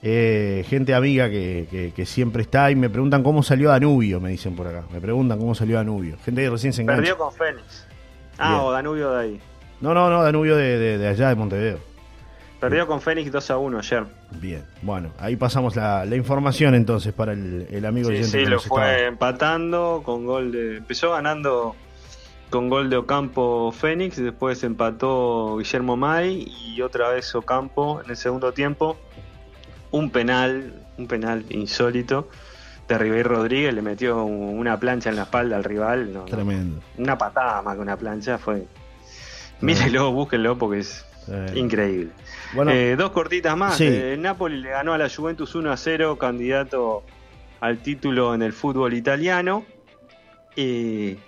eh, 0.02 0.64
gente 0.68 0.94
amiga 0.94 1.28
que, 1.28 1.92
que, 1.94 2.06
siempre 2.06 2.42
está 2.42 2.70
y 2.70 2.76
me 2.76 2.88
preguntan 2.88 3.22
cómo 3.22 3.42
salió 3.42 3.68
Danubio, 3.68 4.20
me 4.20 4.30
dicen 4.30 4.56
por 4.56 4.66
acá. 4.66 4.84
Me 4.92 5.00
preguntan 5.00 5.38
cómo 5.38 5.54
salió 5.54 5.76
Danubio. 5.76 6.16
Gente 6.24 6.42
que 6.42 6.50
recién 6.50 6.72
se 6.72 6.82
engancha. 6.82 7.02
Perdió 7.02 7.18
con 7.18 7.32
Fénix. 7.32 7.86
Ah, 8.38 8.62
o 8.62 8.72
Danubio 8.72 9.12
de 9.12 9.20
ahí. 9.20 9.40
No, 9.80 9.92
no, 9.92 10.08
no, 10.08 10.22
Danubio 10.22 10.56
de, 10.56 11.06
allá, 11.06 11.28
de 11.28 11.34
Montevideo. 11.34 11.78
Perdió 12.60 12.86
con 12.86 13.00
Fénix 13.00 13.30
2 13.30 13.50
a 13.50 13.58
1 13.58 13.78
ayer. 13.78 14.04
Bien, 14.32 14.64
bueno, 14.82 15.10
ahí 15.18 15.36
pasamos 15.36 15.76
la, 15.76 16.04
información 16.16 16.74
entonces 16.74 17.12
para 17.12 17.32
el, 17.32 17.68
el 17.70 17.86
amigo 17.86 18.08
Sí, 18.08 18.24
sí, 18.24 18.46
lo 18.46 18.58
fue 18.58 19.06
empatando 19.06 20.02
con 20.04 20.26
gol 20.26 20.50
de. 20.50 20.76
Empezó 20.78 21.12
ganando 21.12 21.76
con 22.50 22.68
gol 22.68 22.90
de 22.90 22.96
Ocampo 22.96 23.72
Fénix, 23.72 24.16
después 24.16 24.62
empató 24.64 25.58
Guillermo 25.58 25.96
May 25.96 26.50
y 26.64 26.80
otra 26.80 27.10
vez 27.10 27.34
Ocampo 27.34 28.00
en 28.02 28.10
el 28.10 28.16
segundo 28.16 28.52
tiempo. 28.52 28.96
Un 29.90 30.10
penal, 30.10 30.74
un 30.98 31.06
penal 31.06 31.44
insólito 31.50 32.28
de 32.88 32.98
Ribeiro 32.98 33.30
Rodríguez, 33.30 33.74
le 33.74 33.82
metió 33.82 34.24
una 34.24 34.78
plancha 34.78 35.10
en 35.10 35.16
la 35.16 35.22
espalda 35.22 35.56
al 35.56 35.64
rival. 35.64 36.22
Tremendo. 36.26 36.80
Una 36.96 37.18
patada 37.18 37.60
más 37.62 37.76
que 37.76 37.82
una 37.82 37.96
plancha, 37.96 38.38
fue. 38.38 38.66
Mírelo, 39.60 40.12
búsquenlo 40.12 40.56
porque 40.56 40.80
es 40.80 41.04
increíble. 41.54 42.10
Bueno, 42.54 42.70
eh, 42.70 42.96
dos 42.96 43.10
cortitas 43.10 43.56
más. 43.56 43.80
Eh, 43.80 44.14
el 44.14 44.22
Napoli 44.22 44.60
le 44.60 44.70
ganó 44.70 44.94
a 44.94 44.98
la 44.98 45.08
Juventus 45.10 45.54
1 45.54 45.70
a 45.70 45.76
0, 45.76 46.16
candidato 46.16 47.02
al 47.60 47.78
título 47.78 48.34
en 48.34 48.42
el 48.42 48.52
fútbol 48.52 48.94
italiano. 48.94 49.64
Y 50.56 51.18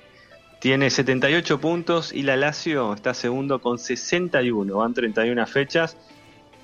tiene 0.60 0.90
78 0.90 1.58
puntos 1.58 2.12
y 2.12 2.22
la 2.22 2.36
Lazio 2.36 2.92
está 2.92 3.14
segundo 3.14 3.60
con 3.60 3.78
61, 3.78 4.76
van 4.76 4.92
31 4.92 5.46
fechas. 5.46 5.96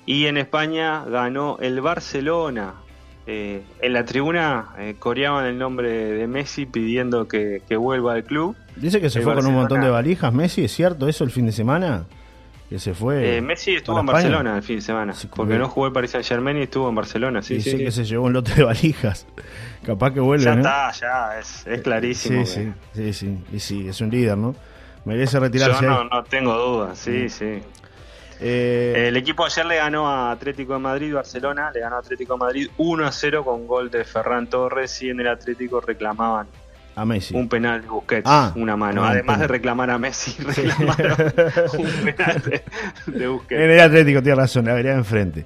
Y 0.05 0.27
en 0.27 0.37
España 0.37 1.03
ganó 1.03 1.57
el 1.59 1.81
Barcelona. 1.81 2.75
Eh, 3.25 3.63
en 3.81 3.93
la 3.93 4.05
tribuna 4.05 4.69
eh, 4.77 4.95
coreaban 4.97 5.45
el 5.47 5.57
nombre 5.57 5.89
de 5.89 6.27
Messi 6.27 6.65
pidiendo 6.65 7.27
que, 7.27 7.61
vuelva 7.75 8.13
al 8.13 8.23
club. 8.23 8.55
Dice 8.75 9.01
que 9.01 9.09
se 9.09 9.19
fue 9.21 9.33
con 9.33 9.47
un 9.47 9.55
montón 9.55 9.81
de 9.81 9.89
valijas. 9.89 10.31
Messi, 10.31 10.63
¿es 10.63 10.71
cierto 10.71 11.09
eso 11.09 11.23
el 11.23 11.31
fin 11.31 11.47
de 11.47 11.51
semana? 11.51 12.05
Que 12.69 12.79
se 12.79 12.93
fue. 12.93 13.37
Eh, 13.37 13.41
Messi 13.41 13.75
estuvo 13.75 13.99
en 13.99 14.05
Barcelona 14.05 14.57
el 14.57 14.63
fin 14.63 14.77
de 14.77 14.81
semana. 14.81 15.13
porque 15.35 15.57
no 15.57 15.69
jugó 15.69 15.87
el 15.87 15.93
Paris 15.93 16.11
Saint 16.11 16.27
Germain 16.27 16.57
y 16.57 16.63
estuvo 16.63 16.89
en 16.89 16.95
Barcelona. 16.95 17.41
Sí, 17.41 17.55
Dice 17.55 17.77
que 17.77 17.91
se 17.91 18.03
llevó 18.03 18.25
un 18.25 18.33
lote 18.33 18.53
de 18.53 18.63
valijas. 18.63 19.25
Capaz 19.85 20.11
que 20.11 20.19
vuelve. 20.19 20.43
Ya 20.43 20.53
está, 20.53 20.91
ya, 20.91 21.39
es, 21.39 21.65
es 21.65 21.81
clarísimo. 21.81 22.45
Sí, 22.45 22.73
sí, 22.93 23.13
sí, 23.13 23.37
Y 23.53 23.59
sí, 23.59 23.87
es 23.87 24.01
un 24.01 24.09
líder, 24.09 24.37
¿no? 24.37 24.53
Merece 25.05 25.39
retirarse. 25.39 25.85
Yo 25.85 25.89
no, 25.89 26.03
no 26.03 26.23
tengo 26.25 26.53
dudas, 26.57 26.99
sí, 26.99 27.25
mm. 27.25 27.29
sí. 27.29 27.63
Eh, 28.39 29.05
el 29.07 29.17
equipo 29.17 29.45
ayer 29.45 29.65
le 29.65 29.77
ganó 29.77 30.07
a 30.07 30.31
Atlético 30.31 30.73
de 30.73 30.79
Madrid, 30.79 31.13
Barcelona, 31.13 31.71
le 31.73 31.79
ganó 31.79 31.95
a 31.95 31.99
Atlético 31.99 32.33
de 32.33 32.39
Madrid 32.39 32.69
1 32.77 33.07
a 33.07 33.11
0 33.11 33.43
con 33.43 33.65
gol 33.65 33.89
de 33.89 34.03
Ferran 34.03 34.47
Torres 34.47 35.01
y 35.01 35.09
en 35.09 35.19
el 35.21 35.27
Atlético 35.27 35.81
reclamaban 35.81 36.47
a 36.97 37.05
Messi. 37.05 37.35
Un 37.35 37.47
penal 37.47 37.83
de 37.83 37.87
Busquets, 37.87 38.23
ah, 38.25 38.51
una 38.55 38.75
mano. 38.75 39.05
Además 39.05 39.39
de 39.39 39.47
reclamar 39.47 39.91
a 39.91 39.99
Messi, 39.99 40.35
reclamaron 40.41 41.15
un 41.77 41.87
penal 42.03 42.41
de, 43.05 43.27
Busquets. 43.27 43.61
En 43.61 43.69
el 43.69 43.79
Atlético, 43.79 44.23
tiene 44.23 44.35
razón, 44.35 44.65
la 44.65 44.73
vería 44.73 44.93
enfrente. 44.93 45.45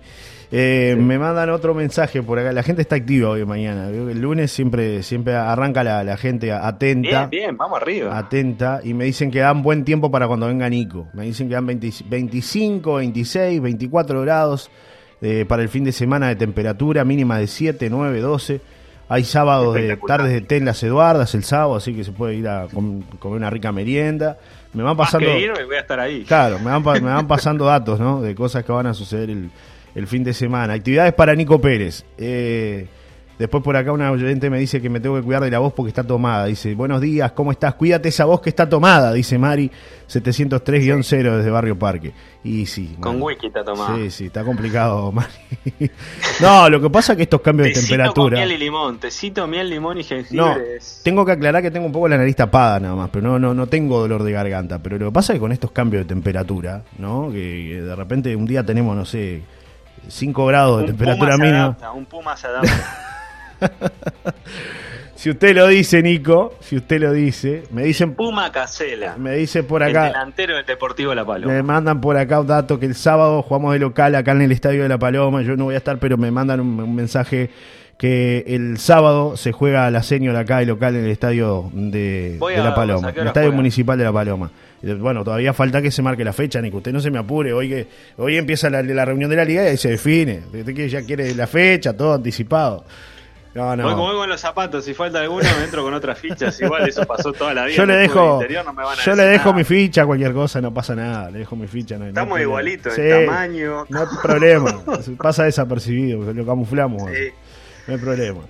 Eh, 0.50 0.96
Me 0.98 1.20
mandan 1.20 1.50
otro 1.50 1.74
mensaje 1.74 2.24
por 2.24 2.40
acá. 2.40 2.54
La 2.54 2.64
gente 2.64 2.82
está 2.82 2.96
activa 2.96 3.30
hoy 3.30 3.46
mañana. 3.46 3.90
El 3.90 4.22
lunes 4.22 4.52
siempre, 4.52 5.04
siempre 5.04 5.34
arranca 5.34 5.84
la, 5.84 6.16
gente 6.16 6.54
atenta. 6.54 7.28
Bien, 7.28 7.30
bien, 7.30 7.58
vamos 7.58 7.82
arriba. 7.82 8.18
Atenta. 8.18 8.80
Y 8.82 8.94
me 8.94 9.04
dicen 9.04 9.30
que 9.30 9.40
dan 9.40 9.62
buen 9.62 9.84
tiempo 9.84 10.10
para 10.10 10.28
cuando 10.28 10.48
venga 10.48 10.70
Nico. 10.70 11.08
Me 11.14 11.24
dicen 11.24 11.50
que 11.50 11.56
dan 11.56 11.66
25, 11.66 12.96
26, 12.96 13.62
24 13.62 14.22
grados 14.22 14.72
eh, 15.22 15.46
para 15.48 15.64
el 15.64 15.70
fin 15.70 15.84
de 15.84 15.92
semana 15.92 16.30
de 16.30 16.38
temperatura 16.38 17.04
mínima 17.04 17.38
de 17.38 17.48
7, 17.48 17.90
9, 17.90 18.20
12. 18.22 18.62
Hay 19.12 19.26
sábados 19.26 19.76
de 19.76 19.98
tardes 19.98 20.32
de 20.32 20.40
té 20.40 20.56
en 20.56 20.64
las 20.64 20.82
Eduardas 20.84 21.36
el 21.36 21.44
sábado, 21.44 21.76
así 21.76 21.94
que 21.94 22.06
se 22.06 22.14
puede 22.14 22.36
ir 22.36 22.48
a 22.48 22.68
comer 22.72 23.04
una 23.24 23.50
rica 23.50 23.74
merienda. 23.74 24.38
Me 24.72 24.84
van 24.84 24.96
pasando. 24.96 25.28
voy 25.28 25.76
a 25.76 25.80
estar 25.82 26.00
ahí. 26.00 26.24
Claro, 26.24 26.60
me 26.60 26.72
van, 26.72 26.82
me 27.04 27.12
van 27.12 27.28
pasando 27.28 27.66
datos, 27.66 28.00
¿no? 28.00 28.22
De 28.22 28.34
cosas 28.36 28.64
que 28.64 28.72
van 28.72 28.88
a 28.88 28.94
suceder 28.94 29.30
el, 29.30 29.52
el 29.96 30.08
fin 30.08 30.24
de 30.24 30.34
semana. 30.34 30.76
Actividades 30.76 31.12
para 31.12 31.36
Nico 31.36 31.60
Pérez. 31.60 32.06
Eh, 32.18 32.88
después 33.42 33.64
por 33.64 33.76
acá 33.76 33.92
una 33.92 34.12
oyente 34.12 34.52
me 34.52 34.60
dice 34.60 34.82
que 34.82 34.90
me 34.90 35.00
tengo 35.00 35.16
que 35.16 35.24
cuidar 35.24 35.44
de 35.44 35.50
la 35.50 35.58
voz 35.58 35.74
porque 35.74 35.90
está 35.90 36.04
tomada. 36.04 36.46
Dice, 36.46 36.76
buenos 36.76 37.02
días, 37.02 37.32
¿cómo 37.32 37.52
estás? 37.52 37.74
Cuídate 37.74 38.10
esa 38.10 38.26
voz 38.26 38.40
que 38.40 38.50
está 38.50 38.70
tomada, 38.70 39.12
dice 39.14 39.40
Mari 39.40 39.72
703-0 40.08 41.38
desde 41.38 41.50
Barrio 41.50 41.78
Parque. 41.78 42.14
Y 42.44 42.68
sí. 42.68 42.96
Con 43.00 43.20
whisky 43.20 43.48
está 43.48 43.64
tomada. 43.64 43.96
Sí, 43.96 44.12
sí, 44.12 44.26
está 44.26 44.44
complicado, 44.44 45.12
Mari. 45.12 45.32
no, 46.40 46.70
lo 46.70 46.80
que 46.80 46.90
pasa 46.92 47.14
es 47.14 47.18
que 47.18 47.24
estos 47.24 47.42
cambios 47.42 47.70
de 47.70 47.74
temperatura... 47.74 48.38
miel 48.38 48.52
y 48.52 48.58
limón, 48.58 49.00
tecito, 49.00 49.48
miel, 49.48 49.70
limón 49.70 49.98
y 49.98 50.04
jengibre. 50.04 50.38
No, 50.38 50.56
tengo 51.04 51.26
que 51.26 51.32
aclarar 51.32 51.64
que 51.64 51.72
tengo 51.72 51.88
un 51.88 51.92
poco 51.92 52.08
la 52.08 52.18
nariz 52.18 52.36
tapada 52.36 52.80
nada 52.80 52.96
más, 52.96 53.10
pero 53.10 53.28
no, 53.28 53.40
no, 53.40 53.56
no 53.56 53.66
tengo 53.66 54.00
dolor 54.00 54.22
de 54.22 54.32
garganta. 54.32 54.78
Pero 54.84 55.00
lo 55.00 55.08
que 55.08 55.14
pasa 55.14 55.34
es 55.34 55.38
que 55.38 55.42
con 55.42 55.52
estos 55.52 55.72
cambios 55.72 56.04
de 56.04 56.10
temperatura, 56.10 56.84
¿no? 57.00 57.32
que 57.32 57.82
de 57.82 57.96
repente 57.96 58.36
un 58.36 58.46
día 58.46 58.64
tenemos, 58.64 58.96
no 58.96 59.06
sé 59.06 59.42
5 60.08 60.46
grados 60.46 60.82
de 60.82 60.88
temperatura 60.88 61.38
mínima. 61.38 61.78
un 61.94 62.06
puma 62.06 62.38
se 62.38 62.48
adapta. 62.48 63.08
si 65.16 65.30
usted 65.30 65.56
lo 65.56 65.68
dice, 65.68 66.02
Nico, 66.02 66.56
si 66.60 66.78
usted 66.78 67.02
lo 67.02 67.14
dice, 67.14 67.64
me 67.72 67.84
dicen. 67.84 68.16
Puma 68.16 68.52
Casela. 68.52 69.16
Me 69.18 69.36
dice 69.36 69.64
por 69.64 69.84
acá. 69.84 70.08
El 70.08 70.14
delantero 70.14 70.56
del 70.56 70.66
Deportivo 70.66 71.14
La 71.14 71.26
Paloma. 71.26 71.54
Me 71.54 71.64
mandan 71.64 72.02
por 72.02 72.18
acá 72.18 72.40
un 72.40 72.48
dato 72.48 72.80
que 72.80 72.86
el 72.86 72.96
sábado 72.96 73.42
jugamos 73.42 73.74
de 73.74 73.80
local 73.80 74.16
acá 74.16 74.32
en 74.32 74.42
el 74.42 74.52
Estadio 74.52 74.84
de 74.84 74.90
La 74.90 75.00
Paloma. 75.00 75.42
Yo 75.42 75.56
no 75.56 75.66
voy 75.66 75.76
a 75.76 75.80
estar, 75.80 75.98
pero 76.00 76.18
me 76.18 76.32
mandan 76.32 76.60
un, 76.60 76.96
mensaje 76.96 77.50
que 77.98 78.44
el 78.48 78.80
sábado 78.80 79.38
se 79.38 79.52
juega 79.52 79.90
la 79.92 80.02
señora 80.02 80.40
acá 80.40 80.58
de 80.58 80.66
local 80.66 80.96
en 80.96 81.06
el 81.06 81.12
Estadio 81.12 81.70
de, 81.74 82.38
La 82.40 82.74
Paloma, 82.74 83.10
el 83.10 83.28
Estadio 83.28 83.52
Municipal 83.52 83.98
de 83.98 84.06
La 84.06 84.12
Paloma. 84.12 84.50
Bueno, 84.82 85.24
todavía 85.24 85.54
falta 85.54 85.82
que 85.82 85.92
se 85.92 86.02
marque 86.02 86.24
la 86.24 86.34
fecha, 86.34 86.60
ni 86.62 86.72
que 86.72 86.78
usted 86.78 86.92
no 86.92 87.00
se 87.00 87.12
me 87.12 87.20
apure. 87.20 87.54
Hoy 87.54 87.70
que 87.70 87.88
hoy 88.18 88.38
empieza 88.38 88.70
la, 88.70 89.06
reunión 89.06 89.30
de 89.30 89.36
la 89.36 89.46
liga 89.46 89.72
y 89.72 89.78
se 89.78 89.90
define. 89.90 90.42
Usted 90.52 90.74
que 90.74 90.90
ya 90.90 91.04
quiere 91.04 91.36
la 91.36 91.46
fecha, 91.46 91.96
todo 91.96 92.16
anticipado. 92.16 92.84
No, 93.54 93.76
no. 93.76 93.84
Voy 93.84 93.94
como 93.94 94.06
voy 94.06 94.16
con 94.16 94.30
los 94.30 94.40
zapatos, 94.40 94.86
si 94.86 94.94
falta 94.94 95.20
alguno 95.20 95.44
me 95.58 95.66
entro 95.66 95.84
con 95.84 95.94
otras 95.94 96.18
fichas, 96.18 96.60
igual 96.62 96.88
eso 96.88 97.06
pasó 97.06 97.34
toda 97.34 97.54
la 97.54 97.66
vida. 97.66 97.76
Yo 97.76 97.86
le 97.86 97.98
dejo, 97.98 98.42
yo 99.06 99.16
le 99.16 99.24
dejo 99.24 99.54
mi 99.54 99.64
ficha, 99.64 100.06
cualquier 100.06 100.34
cosa, 100.34 100.62
no 100.62 100.74
pasa 100.74 100.96
nada, 100.96 101.30
le 101.30 101.40
dejo 101.40 101.56
mi 101.56 101.68
ficha. 101.68 101.98
No, 101.98 102.06
Estamos 102.08 102.40
igualitos, 102.40 102.98
el 102.98 103.26
tamaño. 103.26 103.86
No 103.90 104.00
hay 104.00 104.08
problema, 104.22 104.82
pasa 105.18 105.44
desapercibido, 105.44 106.34
lo 106.34 106.46
camuflamos. 106.46 107.04
No 107.04 107.94
hay 107.94 108.00
problema. 108.00 108.42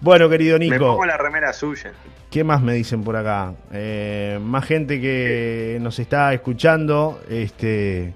Bueno, 0.00 0.28
querido 0.28 0.58
Nico. 0.58 0.72
Me 0.72 0.80
pongo 0.80 1.06
la 1.06 1.16
remera 1.16 1.52
suya. 1.52 1.92
¿Qué 2.30 2.42
más 2.42 2.62
me 2.62 2.72
dicen 2.72 3.04
por 3.04 3.14
acá? 3.14 3.54
Eh, 3.72 4.38
más 4.42 4.64
gente 4.64 5.00
que 5.00 5.78
nos 5.80 5.98
está 5.98 6.32
escuchando. 6.32 7.20
Este, 7.28 8.12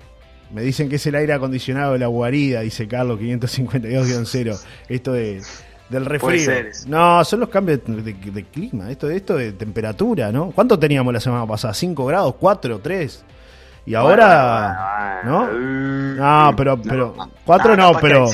me 0.53 0.63
dicen 0.63 0.89
que 0.89 0.97
es 0.97 1.07
el 1.07 1.15
aire 1.15 1.35
acondicionado 1.35 1.93
de 1.93 1.99
la 1.99 2.07
guarida, 2.07 2.63
dice 2.63 2.89
Carlos 2.89 3.21
552-0. 3.21 4.59
Esto 4.89 5.13
de, 5.13 5.43
del 5.89 6.05
refrío. 6.05 6.51
No, 6.87 7.25
son 7.25 7.41
los 7.41 7.49
cambios 7.49 7.81
de, 7.87 8.45
clima, 8.53 8.91
esto, 8.91 9.09
esto 9.09 9.37
de 9.37 9.53
temperatura, 9.53 10.33
¿no? 10.33 10.51
¿Cuánto 10.51 10.79
teníamos 10.79 11.13
la 11.13 11.21
semana 11.21 11.47
pasada? 11.47 11.75
¿5 11.75 12.07
grados? 12.07 12.35
¿4? 12.41 12.81
¿3? 12.81 13.23
Y 13.87 13.95
ahora, 13.95 15.23
¿no? 15.25 15.53
No, 15.53 16.57
pero, 16.57 16.77
pero, 16.83 17.15
cuatro 17.45 17.77
no, 17.77 17.93
pero 18.01 18.27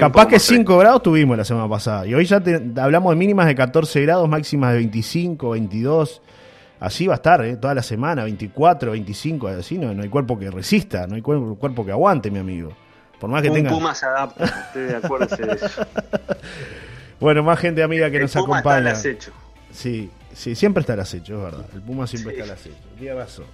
capaz 0.00 0.26
que 0.26 0.40
5 0.40 0.78
grados 0.78 1.02
tuvimos 1.04 1.36
la 1.36 1.44
semana 1.44 1.68
pasada. 1.68 2.04
Y 2.06 2.14
hoy 2.14 2.24
ya 2.24 2.42
hablamos 2.78 3.12
de 3.12 3.16
mínimas 3.16 3.46
de 3.46 3.54
14 3.54 4.02
grados, 4.02 4.28
máximas 4.28 4.72
de 4.72 4.78
25, 4.78 5.50
22. 5.50 6.22
Así 6.80 7.06
va 7.06 7.14
a 7.14 7.16
estar, 7.16 7.44
¿eh? 7.44 7.56
Toda 7.56 7.74
la 7.74 7.82
semana, 7.82 8.24
24, 8.24 8.90
25, 8.90 9.46
así 9.48 9.78
no, 9.78 9.94
no 9.94 10.02
hay 10.02 10.08
cuerpo 10.08 10.38
que 10.38 10.50
resista, 10.50 11.06
no 11.06 11.14
hay 11.14 11.22
cuerpo, 11.22 11.86
que 11.86 11.92
aguante, 11.92 12.30
mi 12.30 12.40
amigo. 12.40 12.72
Por 13.20 13.30
más 13.30 13.42
que 13.42 13.48
Un 13.48 13.54
tenga... 13.54 13.70
Puma 13.70 13.94
se 13.94 14.06
adapta, 14.06 14.44
estoy 14.44 14.82
de 14.82 14.96
acuerdo 14.96 15.36
de 15.36 15.52
eso. 15.52 15.86
bueno, 17.20 17.42
más 17.42 17.58
gente 17.58 17.82
amiga 17.82 18.10
que 18.10 18.16
el 18.16 18.22
nos 18.22 18.32
Puma 18.32 18.58
acompaña. 18.58 18.90
Está 18.90 18.90
al 18.90 18.96
acecho. 18.96 19.32
Sí, 19.72 20.10
sí, 20.34 20.54
siempre 20.54 20.80
está 20.80 20.94
al 20.94 21.00
acecho, 21.00 21.36
es 21.36 21.42
verdad. 21.52 21.66
El 21.74 21.82
Puma 21.82 22.06
siempre 22.06 22.32
está 22.32 22.44
al 22.44 22.50
acecho. 22.50 22.76
Tiene 22.98 23.14
razón. 23.14 23.46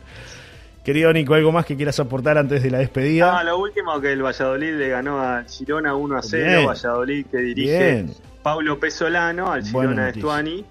Querido 0.85 1.12
Nico, 1.12 1.35
¿algo 1.35 1.53
más 1.53 1.64
que 1.64 1.77
quieras 1.77 2.01
aportar 2.01 2.38
antes 2.38 2.62
de 2.62 2.70
la 2.70 2.79
despedida? 2.79 3.38
Ah, 3.38 3.44
lo 3.44 3.57
último 3.59 4.01
que 4.01 4.12
el 4.12 4.22
Valladolid 4.22 4.75
le 4.75 4.88
ganó 4.88 5.20
a 5.20 5.44
Girona 5.44 5.94
1 5.94 6.16
a 6.16 6.22
0. 6.22 6.66
Valladolid 6.66 7.27
que 7.27 7.38
dirige 7.38 8.07
Pablo 8.42 8.81
Pesolano 8.81 9.53
al 9.53 9.62
Girona 9.64 10.07
de 10.07 10.11
Estuani. 10.11 10.64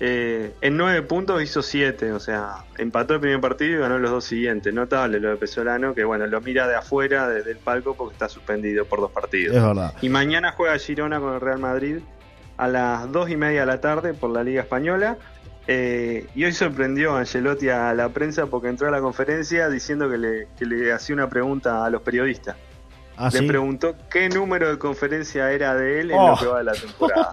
Eh, 0.00 0.54
en 0.60 0.76
nueve 0.76 1.02
puntos 1.02 1.42
hizo 1.42 1.60
siete, 1.60 2.12
o 2.12 2.20
sea, 2.20 2.64
empató 2.76 3.14
el 3.14 3.20
primer 3.20 3.40
partido 3.40 3.78
y 3.78 3.80
ganó 3.80 3.98
los 3.98 4.12
dos 4.12 4.24
siguientes. 4.24 4.72
Notable 4.72 5.18
lo 5.18 5.30
de 5.30 5.36
Pesolano, 5.36 5.92
que 5.92 6.04
bueno, 6.04 6.28
lo 6.28 6.40
mira 6.40 6.68
de 6.68 6.76
afuera, 6.76 7.28
desde 7.28 7.50
el 7.50 7.56
palco, 7.56 7.96
porque 7.96 8.12
está 8.12 8.28
suspendido 8.28 8.84
por 8.84 9.00
dos 9.00 9.10
partidos. 9.10 9.56
Es 9.56 9.62
verdad. 9.62 9.94
Y 10.00 10.08
mañana 10.08 10.52
juega 10.52 10.78
Girona 10.78 11.18
con 11.18 11.34
el 11.34 11.40
Real 11.40 11.58
Madrid 11.58 11.98
a 12.58 12.68
las 12.68 13.10
dos 13.10 13.30
y 13.30 13.36
media 13.36 13.60
de 13.60 13.66
la 13.66 13.80
tarde 13.80 14.12
por 14.12 14.30
la 14.30 14.44
Liga 14.44 14.60
Española. 14.60 15.16
Eh, 15.66 16.26
y 16.34 16.44
hoy 16.44 16.52
sorprendió 16.52 17.14
a 17.14 17.20
Angelotti 17.20 17.68
a 17.68 17.92
la 17.94 18.08
prensa 18.10 18.46
porque 18.46 18.68
entró 18.68 18.88
a 18.88 18.90
la 18.90 19.00
conferencia 19.00 19.68
diciendo 19.68 20.08
que 20.10 20.18
le, 20.18 20.48
que 20.58 20.66
le 20.66 20.92
hacía 20.92 21.14
una 21.14 21.28
pregunta 21.28 21.84
a 21.84 21.90
los 21.90 22.02
periodistas. 22.02 22.56
Ah, 23.20 23.30
le 23.32 23.42
preguntó 23.42 23.96
qué 24.08 24.28
número 24.28 24.70
de 24.70 24.78
conferencia 24.78 25.50
era 25.50 25.74
de 25.74 26.00
él 26.00 26.12
en 26.12 26.16
lo 26.16 26.34
oh. 26.34 26.38
que 26.38 26.46
va 26.46 26.58
de 26.58 26.64
la 26.64 26.72
temporada. 26.72 27.30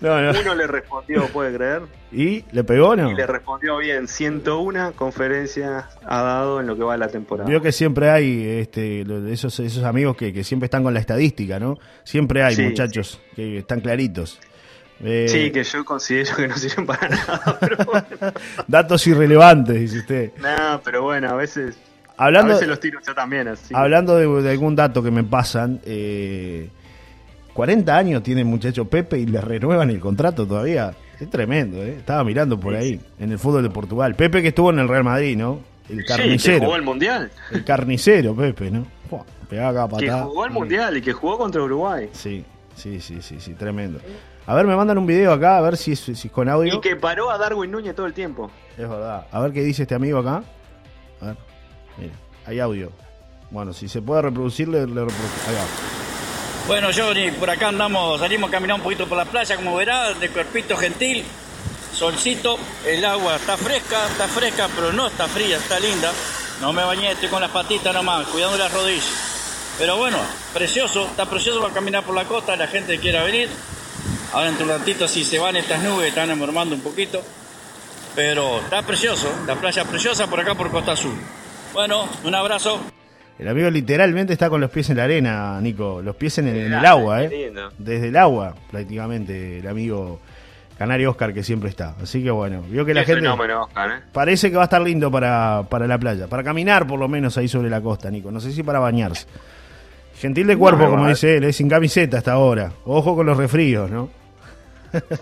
Uno 0.00 0.54
le 0.54 0.66
respondió, 0.66 1.26
puede 1.28 1.54
creer. 1.54 1.82
¿Y 2.10 2.46
le 2.50 2.64
pegó 2.64 2.96
no? 2.96 3.10
Y 3.10 3.14
le 3.14 3.26
respondió 3.26 3.76
bien, 3.76 4.08
101 4.08 4.94
conferencias 4.94 5.84
ha 6.02 6.22
dado 6.22 6.60
en 6.60 6.66
lo 6.66 6.76
que 6.76 6.82
va 6.82 6.92
de 6.92 6.98
la 6.98 7.08
temporada. 7.08 7.46
Veo 7.46 7.60
que 7.60 7.72
siempre 7.72 8.08
hay 8.08 8.60
este, 8.60 9.04
esos, 9.30 9.60
esos 9.60 9.84
amigos 9.84 10.16
que, 10.16 10.42
siempre 10.44 10.64
están 10.64 10.82
con 10.82 10.94
la 10.94 11.00
estadística, 11.00 11.60
¿no? 11.60 11.78
Siempre 12.04 12.42
hay 12.42 12.56
muchachos 12.56 13.20
que 13.36 13.58
están 13.58 13.82
claritos. 13.82 14.40
Eh, 15.04 15.26
sí, 15.28 15.50
que 15.50 15.62
yo 15.62 15.84
considero 15.84 16.36
que 16.36 16.48
no 16.48 16.56
sirven 16.56 16.86
para 16.86 17.08
nada. 17.10 17.58
Pero 17.60 17.76
Datos 18.66 19.06
irrelevantes, 19.06 19.78
dice 19.78 19.98
usted. 19.98 20.32
No, 20.38 20.80
pero 20.82 21.02
bueno, 21.02 21.28
a 21.28 21.34
veces 21.34 21.76
Hablando, 22.24 22.52
a 22.52 22.54
veces 22.54 22.68
los 22.68 22.80
tiro 22.80 23.00
yo 23.04 23.14
también. 23.14 23.48
Así. 23.48 23.74
Hablando 23.74 24.16
de, 24.16 24.50
algún 24.50 24.76
dato 24.76 25.02
que 25.02 25.10
me 25.10 25.24
pasan, 25.24 25.80
eh, 25.84 26.68
40 27.52 27.96
años 27.96 28.22
tiene 28.22 28.42
el 28.42 28.46
muchacho 28.46 28.84
Pepe 28.84 29.18
y 29.18 29.26
le 29.26 29.40
renuevan 29.40 29.90
el 29.90 29.98
contrato 29.98 30.46
todavía. 30.46 30.94
Es 31.18 31.28
tremendo, 31.30 31.82
¿eh? 31.82 31.96
Estaba 31.98 32.24
mirando 32.24 32.58
por 32.58 32.74
ahí, 32.74 33.00
en 33.18 33.32
el 33.32 33.38
fútbol 33.38 33.62
de 33.62 33.70
Portugal. 33.70 34.14
Pepe 34.14 34.42
que 34.42 34.48
estuvo 34.48 34.70
en 34.70 34.78
el 34.78 34.88
Real 34.88 35.04
Madrid, 35.04 35.36
¿no? 35.36 35.60
El 35.88 36.04
carnicero. 36.04 36.38
Sí, 36.38 36.60
que 36.60 36.66
jugó 36.66 36.76
el 36.76 36.82
Mundial. 36.82 37.30
El 37.50 37.64
carnicero, 37.64 38.34
Pepe, 38.34 38.70
¿no? 38.70 38.86
pegaba 39.48 39.98
Que 39.98 40.10
jugó 40.10 40.46
el 40.46 40.50
Mundial 40.50 40.96
y 40.96 41.02
que 41.02 41.12
jugó 41.12 41.36
contra 41.36 41.62
Uruguay. 41.62 42.08
Sí, 42.12 42.44
sí, 42.74 43.00
sí, 43.00 43.20
sí, 43.20 43.38
sí, 43.38 43.54
tremendo. 43.54 44.00
A 44.46 44.54
ver, 44.54 44.66
me 44.66 44.74
mandan 44.74 44.96
un 44.96 45.06
video 45.06 45.32
acá, 45.32 45.58
a 45.58 45.60
ver 45.60 45.76
si 45.76 45.94
si 45.94 46.12
es 46.12 46.32
con 46.32 46.48
audio. 46.48 46.74
Y 46.74 46.80
que 46.80 46.96
paró 46.96 47.30
a 47.30 47.38
Darwin 47.38 47.70
Núñez 47.70 47.94
todo 47.94 48.06
el 48.06 48.14
tiempo. 48.14 48.50
Es 48.78 48.88
verdad. 48.88 49.26
A 49.30 49.40
ver 49.40 49.52
qué 49.52 49.62
dice 49.62 49.82
este 49.82 49.94
amigo 49.94 50.18
acá. 50.18 50.42
A 51.20 51.26
ver. 51.26 51.51
Mira, 51.98 52.12
hay 52.46 52.60
audio. 52.60 52.90
Bueno, 53.50 53.72
si 53.72 53.88
se 53.88 54.00
puede 54.00 54.22
reproducir, 54.22 54.68
le, 54.68 54.86
le 54.86 55.06
Bueno, 56.66 56.88
Johnny, 56.94 57.30
por 57.32 57.50
acá 57.50 57.68
andamos, 57.68 58.18
salimos 58.18 58.48
a 58.48 58.52
caminar 58.52 58.76
un 58.76 58.82
poquito 58.82 59.06
por 59.06 59.18
la 59.18 59.26
playa, 59.26 59.56
como 59.56 59.76
verás, 59.76 60.18
de 60.18 60.30
cuerpito 60.30 60.76
gentil, 60.76 61.22
solcito, 61.92 62.58
el 62.86 63.04
agua 63.04 63.36
está 63.36 63.56
fresca, 63.58 64.06
está 64.06 64.26
fresca, 64.26 64.68
pero 64.74 64.92
no 64.92 65.06
está 65.06 65.28
fría, 65.28 65.58
está 65.58 65.78
linda. 65.78 66.10
No 66.62 66.72
me 66.72 66.82
bañé, 66.82 67.12
estoy 67.12 67.28
con 67.28 67.42
las 67.42 67.50
patitas 67.50 67.92
nomás, 67.92 68.26
cuidando 68.28 68.56
las 68.56 68.72
rodillas. 68.72 69.04
Pero 69.78 69.96
bueno, 69.96 70.18
precioso, 70.54 71.06
está 71.06 71.28
precioso 71.28 71.60
para 71.60 71.74
caminar 71.74 72.04
por 72.04 72.14
la 72.14 72.24
costa, 72.24 72.56
la 72.56 72.68
gente 72.68 72.98
quiera 72.98 73.22
venir. 73.24 73.50
Ahora 74.32 74.48
entre 74.48 74.64
un 74.64 74.70
ratito 74.70 75.06
si 75.06 75.24
se 75.24 75.38
van 75.38 75.56
estas 75.56 75.82
nubes, 75.82 76.08
están 76.08 76.30
enmormando 76.30 76.74
un 76.74 76.80
poquito. 76.80 77.22
Pero 78.14 78.60
está 78.60 78.82
precioso, 78.82 79.30
la 79.46 79.56
playa 79.56 79.84
preciosa 79.84 80.26
por 80.26 80.40
acá 80.40 80.54
por 80.54 80.70
Costa 80.70 80.92
Azul. 80.92 81.18
Bueno, 81.72 82.04
un 82.24 82.34
abrazo. 82.34 82.80
El 83.38 83.48
amigo 83.48 83.70
literalmente 83.70 84.32
está 84.32 84.50
con 84.50 84.60
los 84.60 84.70
pies 84.70 84.90
en 84.90 84.98
la 84.98 85.04
arena, 85.04 85.60
Nico. 85.60 86.02
Los 86.02 86.14
pies 86.16 86.38
en 86.38 86.48
el, 86.48 86.74
agua, 86.74 87.24
¿eh? 87.24 87.52
Desde 87.78 88.08
el 88.08 88.16
agua, 88.16 88.54
prácticamente, 88.70 89.58
el 89.58 89.66
amigo 89.66 90.20
Canario 90.78 91.10
Oscar 91.10 91.32
que 91.32 91.42
siempre 91.42 91.70
está. 91.70 91.94
Así 92.00 92.22
que 92.22 92.30
bueno, 92.30 92.62
vio 92.68 92.84
que 92.84 92.94
la 92.94 93.04
gente. 93.04 93.26
Oscar, 93.26 93.90
¿eh? 93.90 94.02
Parece 94.12 94.50
que 94.50 94.56
va 94.56 94.62
a 94.62 94.64
estar 94.64 94.82
lindo 94.82 95.10
para, 95.10 95.64
para 95.68 95.86
la 95.86 95.98
playa. 95.98 96.26
Para 96.28 96.44
caminar, 96.44 96.86
por 96.86 97.00
lo 97.00 97.08
menos, 97.08 97.36
ahí 97.38 97.48
sobre 97.48 97.70
la 97.70 97.80
costa, 97.80 98.10
Nico. 98.10 98.30
No 98.30 98.38
sé 98.38 98.52
si 98.52 98.62
para 98.62 98.78
bañarse. 98.78 99.26
Gentil 100.18 100.46
de 100.46 100.56
cuerpo, 100.56 100.88
como 100.88 101.08
dice 101.08 101.38
él, 101.38 101.44
es 101.44 101.56
sin 101.56 101.68
camiseta 101.68 102.18
hasta 102.18 102.32
ahora. 102.32 102.70
Ojo 102.84 103.16
con 103.16 103.26
los 103.26 103.36
refríos, 103.36 103.90
¿no? 103.90 104.08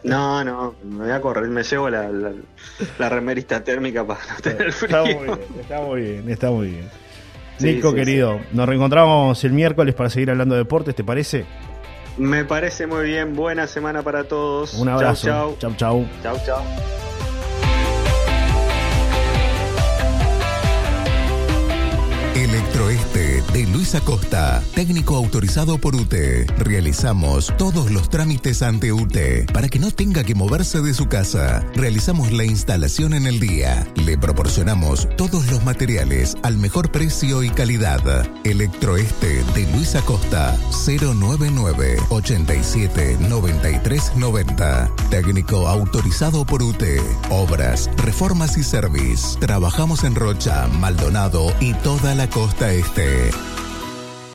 No, 0.02 0.44
no, 0.44 0.74
me 0.84 1.04
voy 1.04 1.12
a 1.12 1.20
correr, 1.20 1.48
me 1.48 1.62
llevo 1.62 1.90
la, 1.90 2.10
la, 2.98 3.08
remerista 3.08 3.62
térmica 3.62 4.06
para 4.06 4.20
no 4.20 4.40
tener 4.42 4.72
frío. 4.72 5.04
Está 5.04 5.14
muy 5.14 5.24
bien, 5.24 5.38
está 5.60 5.80
muy 5.80 6.00
bien, 6.00 6.30
está 6.30 6.50
muy 6.50 6.68
bien. 6.68 6.90
Nico, 7.60 7.94
querido, 7.94 8.40
nos 8.52 8.66
reencontramos 8.68 9.44
el 9.44 9.52
miércoles 9.52 9.94
para 9.94 10.10
seguir 10.10 10.30
hablando 10.30 10.54
de 10.54 10.60
deportes, 10.62 10.94
¿te 10.94 11.04
parece? 11.04 11.44
Me 12.16 12.44
parece 12.44 12.86
muy 12.86 13.04
bien, 13.04 13.34
buena 13.36 13.66
semana 13.66 14.02
para 14.02 14.24
todos. 14.24 14.74
Un 14.74 14.88
abrazo. 14.88 15.56
Chau, 15.58 15.74
chau. 15.76 16.06
Chau, 16.22 16.36
chau. 16.44 16.62
Electroeste 22.34 23.29
de 23.52 23.66
Luis 23.66 23.94
Acosta, 23.94 24.62
técnico 24.74 25.16
autorizado 25.16 25.78
por 25.78 25.94
UTE. 25.94 26.46
Realizamos 26.58 27.52
todos 27.58 27.90
los 27.90 28.08
trámites 28.08 28.62
ante 28.62 28.92
UTE 28.92 29.46
para 29.52 29.68
que 29.68 29.78
no 29.78 29.90
tenga 29.90 30.24
que 30.24 30.34
moverse 30.34 30.80
de 30.80 30.94
su 30.94 31.06
casa. 31.08 31.64
Realizamos 31.74 32.32
la 32.32 32.44
instalación 32.44 33.14
en 33.14 33.26
el 33.26 33.40
día. 33.40 33.86
Le 33.96 34.18
proporcionamos 34.18 35.08
todos 35.16 35.50
los 35.50 35.64
materiales 35.64 36.36
al 36.42 36.58
mejor 36.58 36.90
precio 36.92 37.42
y 37.42 37.50
calidad. 37.50 38.00
Electroeste 38.44 39.44
de 39.54 39.72
Luis 39.72 39.94
Acosta, 39.94 40.56
099 40.86 41.96
87 42.10 43.18
93 43.20 44.12
90. 44.16 44.90
Técnico 45.10 45.68
autorizado 45.68 46.44
por 46.44 46.62
UTE. 46.62 47.00
Obras, 47.30 47.90
reformas 47.96 48.56
y 48.56 48.62
service. 48.62 49.38
Trabajamos 49.38 50.04
en 50.04 50.14
Rocha, 50.14 50.68
Maldonado 50.68 51.52
y 51.60 51.74
toda 51.74 52.14
la 52.14 52.28
costa 52.28 52.72
este. 52.72 53.29
day. 53.30 53.59